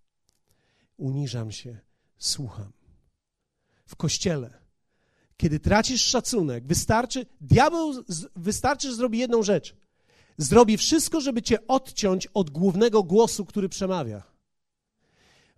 [0.97, 1.79] Uniżam się,
[2.17, 2.71] słucham.
[3.85, 4.60] W kościele,
[5.41, 7.93] kiedy tracisz szacunek, wystarczy, diabeł
[8.35, 9.75] wystarczy, że zrobi jedną rzecz.
[10.37, 14.23] Zrobi wszystko, żeby cię odciąć od głównego głosu, który przemawia.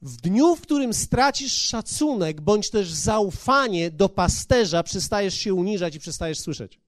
[0.02, 6.00] W dniu, w którym stracisz szacunek bądź też zaufanie do pasterza, przestajesz się uniżać i
[6.00, 6.80] przestajesz słyszeć.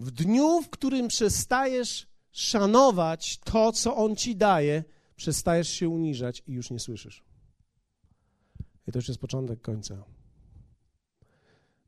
[0.00, 4.84] W dniu, w którym przestajesz szanować to, co On ci daje,
[5.16, 7.24] przestajesz się uniżać i już nie słyszysz.
[8.86, 10.04] I to już jest początek końca.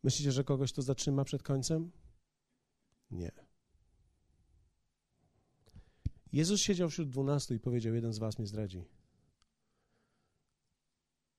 [0.02, 1.90] Myślicie, że kogoś to zatrzyma przed końcem?
[3.10, 3.30] Nie.
[6.32, 8.84] Jezus siedział wśród dwunastu i powiedział: Jeden z was mnie zdradzi.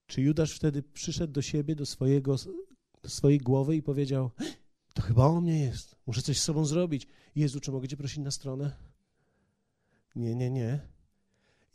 [0.07, 2.35] Czy Judasz wtedy przyszedł do siebie, do, swojego,
[3.03, 4.31] do swojej głowy i powiedział:
[4.93, 7.07] To chyba o mnie jest, muszę coś z sobą zrobić.
[7.35, 8.75] Jezu, czy mogę Cię prosić na stronę?
[10.15, 10.79] Nie, nie, nie.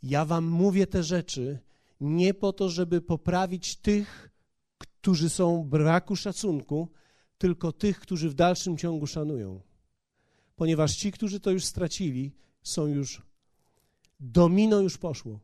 [0.03, 1.59] Ja Wam mówię te rzeczy
[2.01, 4.29] nie po to, żeby poprawić tych,
[4.77, 6.89] którzy są braku szacunku,
[7.37, 9.61] tylko tych, którzy w dalszym ciągu szanują.
[10.55, 13.21] Ponieważ ci, którzy to już stracili, są już,
[14.19, 15.39] domino już poszło.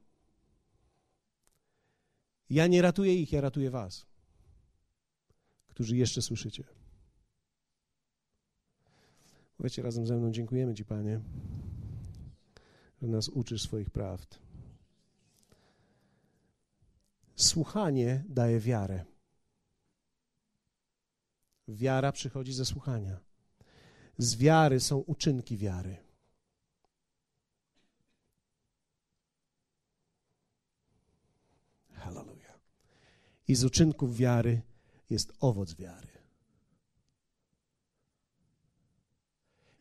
[2.49, 4.05] Ja nie ratuję ich, ja ratuję Was,
[5.67, 6.63] którzy jeszcze słyszycie.
[9.57, 11.21] Powiedzcie razem ze mną, dziękujemy Ci, Panie,
[13.01, 14.39] że nas uczysz swoich prawd.
[17.35, 19.05] Słuchanie daje wiarę.
[21.67, 23.19] Wiara przychodzi ze słuchania.
[24.17, 25.97] Z wiary są uczynki wiary.
[31.91, 32.59] Hallelujah.
[33.47, 34.61] I z uczynków wiary
[35.09, 36.14] jest owoc wiary.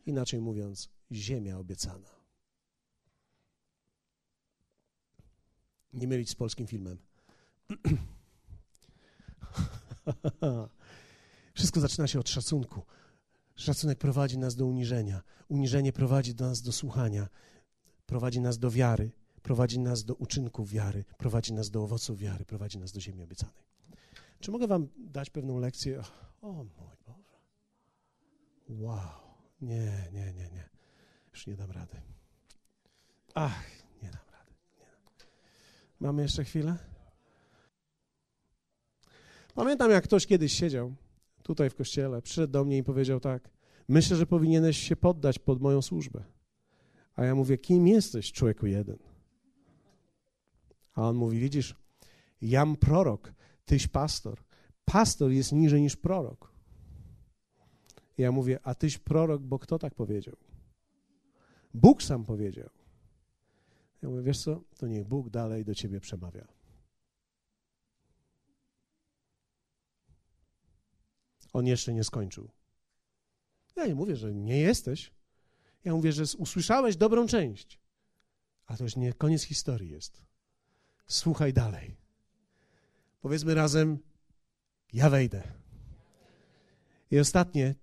[0.05, 2.09] Inaczej mówiąc, ziemia obiecana.
[5.93, 6.97] Nie mylić z polskim filmem.
[11.53, 12.81] Wszystko zaczyna się od szacunku.
[13.55, 15.23] Szacunek prowadzi nas do uniżenia.
[15.47, 17.27] Uniżenie prowadzi do nas do słuchania.
[18.05, 19.11] Prowadzi nas do wiary.
[19.41, 21.05] Prowadzi nas do uczynków wiary.
[21.17, 22.45] Prowadzi nas do owoców wiary.
[22.45, 23.63] Prowadzi nas do ziemi obiecanej.
[24.39, 26.03] Czy mogę wam dać pewną lekcję?
[26.41, 26.95] O mój Boże.
[28.69, 29.24] Wow.
[29.65, 30.69] Nie, nie, nie, nie.
[31.33, 32.01] Już nie dam rady.
[33.33, 33.63] Ach,
[34.03, 34.51] nie dam rady.
[34.79, 35.27] Nie dam.
[35.99, 36.77] Mamy jeszcze chwilę?
[39.55, 40.95] Pamiętam, jak ktoś kiedyś siedział
[41.43, 43.49] tutaj w kościele, przyszedł do mnie i powiedział tak:
[43.87, 46.23] Myślę, że powinieneś się poddać pod moją służbę.
[47.15, 48.97] A ja mówię: Kim jesteś, człowieku jeden?
[50.93, 51.75] A on mówi: Widzisz,
[52.41, 53.33] jam prorok,
[53.65, 54.43] tyś pastor.
[54.85, 56.54] Pastor jest niżej niż prorok.
[58.17, 60.35] I ja mówię: A tyś prorok, bo kto tak powiedział?
[61.73, 62.69] Bóg sam powiedział.
[64.01, 66.47] Ja mówię: Wiesz co, to niech Bóg dalej do ciebie przemawia.
[71.55, 72.49] on jeszcze nie skończył.
[73.75, 75.11] Ja nie mówię, że nie jesteś.
[75.83, 77.79] Ja mówię, że usłyszałeś dobrą część.
[78.65, 80.25] A to już nie koniec historii jest.
[81.07, 81.97] Słuchaj dalej.
[83.21, 83.99] Powiedzmy razem:
[84.93, 85.43] Ja wejdę.
[87.11, 87.75] I ostatnie,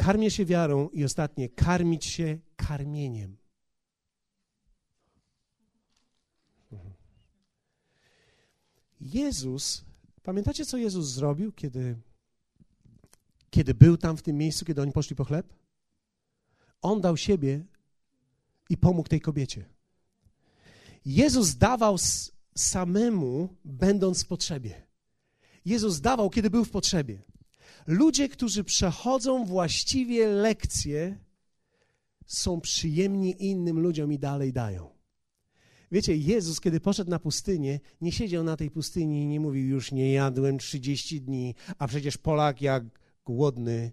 [0.00, 3.36] karmię się wiarą, i ostatnie, karmić się karmieniem.
[9.00, 9.84] Jezus,
[10.22, 11.96] pamiętacie, co Jezus zrobił, kiedy
[13.50, 15.54] kiedy był tam w tym miejscu, kiedy oni poszli po chleb?
[16.82, 17.64] On dał siebie
[18.70, 19.64] i pomógł tej kobiecie.
[21.04, 21.96] Jezus dawał
[22.56, 24.86] samemu, będąc w potrzebie.
[25.64, 27.29] Jezus dawał, kiedy był w potrzebie.
[27.90, 31.18] Ludzie, którzy przechodzą właściwie lekcje,
[32.26, 34.90] są przyjemni innym ludziom i dalej dają.
[35.92, 39.92] Wiecie, Jezus, kiedy poszedł na pustynię, nie siedział na tej pustyni i nie mówił, już
[39.92, 42.84] nie jadłem 30 dni, a przecież Polak jak
[43.24, 43.92] głodny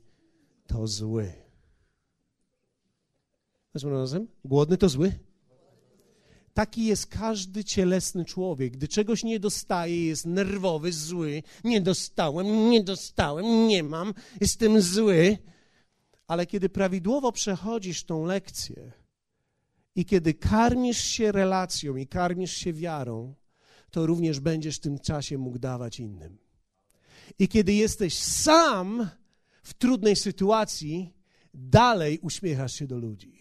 [0.67, 1.33] to zły.
[3.73, 4.27] Naszym razem?
[4.45, 5.26] Głodny to zły?
[6.57, 8.73] Taki jest każdy cielesny człowiek.
[8.73, 11.43] Gdy czegoś nie dostaje, jest nerwowy, zły.
[11.63, 15.37] Nie dostałem, nie dostałem, nie mam, jestem zły.
[16.27, 18.91] Ale kiedy prawidłowo przechodzisz tą lekcję
[19.95, 23.35] i kiedy karmisz się relacją i karmisz się wiarą,
[23.91, 26.37] to również będziesz w tym czasie mógł dawać innym.
[27.39, 29.09] I kiedy jesteś sam
[29.63, 31.13] w trudnej sytuacji,
[31.53, 33.36] dalej uśmiechasz się do ludzi.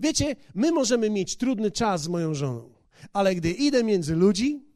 [0.00, 2.72] Wiecie, my możemy mieć trudny czas z moją żoną,
[3.12, 4.66] ale gdy idę między ludzi,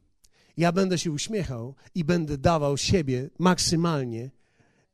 [0.57, 4.31] ja będę się uśmiechał i będę dawał siebie maksymalnie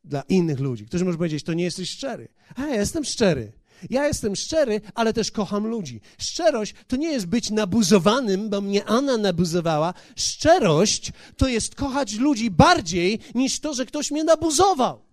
[0.03, 0.85] dla innych ludzi.
[0.85, 2.27] Którzy może powiedzieć, to nie jesteś szczery.
[2.55, 3.51] A ja jestem szczery.
[3.89, 6.01] Ja jestem szczery, ale też kocham ludzi.
[6.17, 9.93] Szczerość to nie jest być nabuzowanym, bo mnie Anna nabuzowała.
[10.15, 15.06] Szczerość to jest kochać ludzi bardziej niż to, że ktoś mnie nabuzował.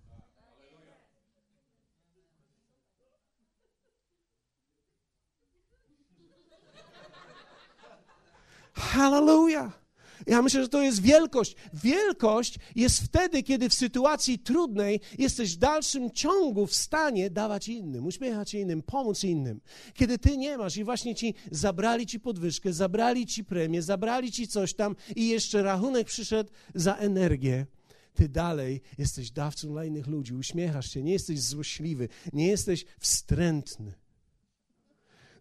[8.95, 9.85] Hallelujah.
[10.27, 11.55] Ja myślę, że to jest wielkość.
[11.73, 18.05] Wielkość jest wtedy, kiedy w sytuacji trudnej jesteś w dalszym ciągu w stanie dawać innym,
[18.05, 19.61] uśmiechać innym, pomóc innym.
[19.93, 24.47] Kiedy ty nie masz i właśnie ci zabrali ci podwyżkę, zabrali ci premię, zabrali ci
[24.47, 27.65] coś tam i jeszcze rachunek przyszedł za energię
[28.13, 33.93] ty dalej jesteś dawcą dla innych ludzi, uśmiechasz się, nie jesteś złośliwy, nie jesteś wstrętny.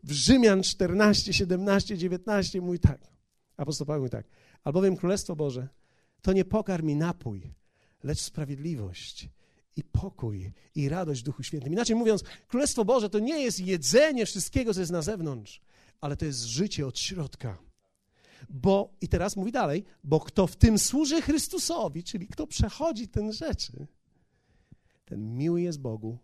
[0.03, 3.14] w Rzymian 14, 17, 19 mówi tak.
[3.57, 4.27] Apostoł Paweł mówi tak.
[4.65, 5.69] Albowiem Królestwo Boże
[6.23, 7.55] to nie pokarm i napój,
[8.03, 9.29] lecz sprawiedliwość
[9.77, 11.73] i pokój i radość w Duchu Świętym.
[11.73, 15.61] Inaczej mówiąc, Królestwo Boże to nie jest jedzenie wszystkiego, co jest na zewnątrz,
[16.01, 17.59] ale to jest życie od środka.
[18.51, 23.33] Bo, i teraz mówi dalej, bo kto w tym służy Chrystusowi, czyli kto przechodzi ten
[23.33, 23.87] rzeczy,
[25.05, 26.19] ten miły jest Bogu.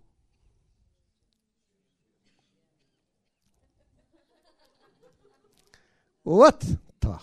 [6.27, 6.65] What
[7.01, 7.19] to?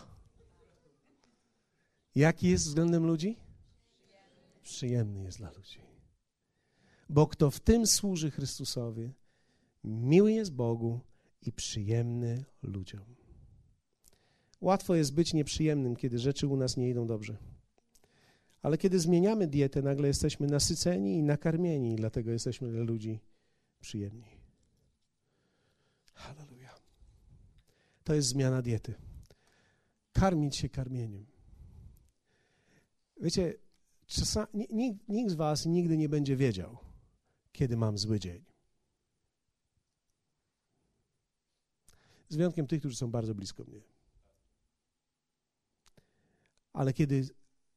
[2.15, 3.37] Jaki jest względem ludzi?
[4.63, 5.79] Przyjemny jest dla ludzi.
[7.09, 9.13] Bo kto w tym służy Chrystusowi,
[9.83, 10.99] miły jest Bogu
[11.41, 13.15] i przyjemny ludziom.
[14.61, 17.37] Łatwo jest być nieprzyjemnym, kiedy rzeczy u nas nie idą dobrze.
[18.61, 23.19] Ale kiedy zmieniamy dietę, nagle jesteśmy nasyceni i nakarmieni, dlatego jesteśmy dla ludzi
[23.81, 24.27] przyjemni.
[26.13, 26.75] Halleluja.
[28.03, 28.93] To jest zmiana diety.
[30.19, 31.25] Karmić się karmieniem.
[33.21, 33.53] Wiecie,
[34.07, 36.77] czasami, nikt, nikt z Was nigdy nie będzie wiedział,
[37.51, 38.45] kiedy mam zły dzień.
[42.29, 43.81] Z wyjątkiem tych, którzy są bardzo blisko mnie.
[46.73, 47.29] Ale kiedy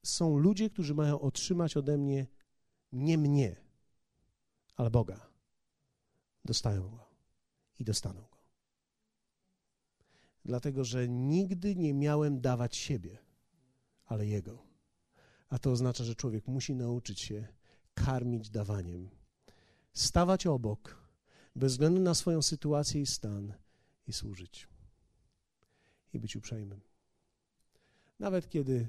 [0.03, 2.27] są ludzie, którzy mają otrzymać ode mnie
[2.93, 3.57] nie mnie,
[4.77, 5.31] ale Boga,
[6.45, 7.11] dostają go
[7.79, 8.30] i dostaną.
[10.45, 13.19] Dlatego, że nigdy nie miałem dawać siebie,
[14.05, 14.63] ale Jego.
[15.49, 17.49] A to oznacza, że człowiek musi nauczyć się
[17.95, 19.11] karmić dawaniem,
[19.93, 21.11] stawać obok,
[21.57, 23.55] bez względu na swoją sytuację i stan,
[24.07, 24.69] i służyć.
[26.13, 26.81] I być uprzejmym.
[28.19, 28.89] Nawet kiedy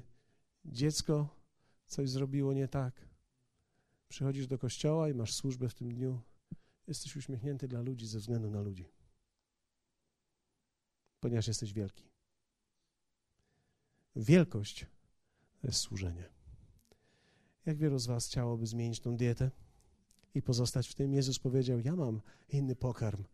[0.64, 1.36] dziecko
[1.86, 3.08] coś zrobiło nie tak,
[4.08, 6.20] przychodzisz do kościoła i masz służbę w tym dniu,
[6.86, 8.88] jesteś uśmiechnięty dla ludzi ze względu na ludzi,
[11.22, 12.04] ponieważ jesteś wielki.
[14.16, 14.86] Wielkość
[15.60, 16.28] to jest służenie.
[17.66, 19.50] Jak wielu z Was chciałoby zmienić tą dietę
[20.34, 21.14] i pozostać w tym?
[21.14, 23.24] Jezus powiedział: Ja mam inny pokarm.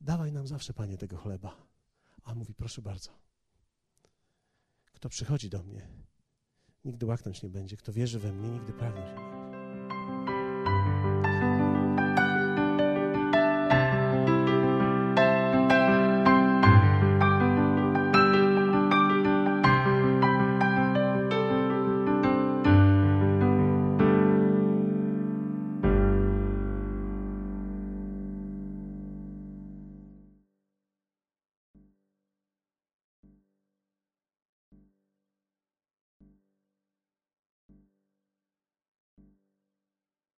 [0.00, 1.56] Dawaj nam zawsze, Panie, tego chleba.
[2.24, 3.10] A mówi: Proszę bardzo.
[4.92, 5.88] Kto przychodzi do mnie,
[6.84, 7.76] nigdy łaknąć nie będzie.
[7.76, 9.37] Kto wierzy we mnie, nigdy pragnąć nie będzie.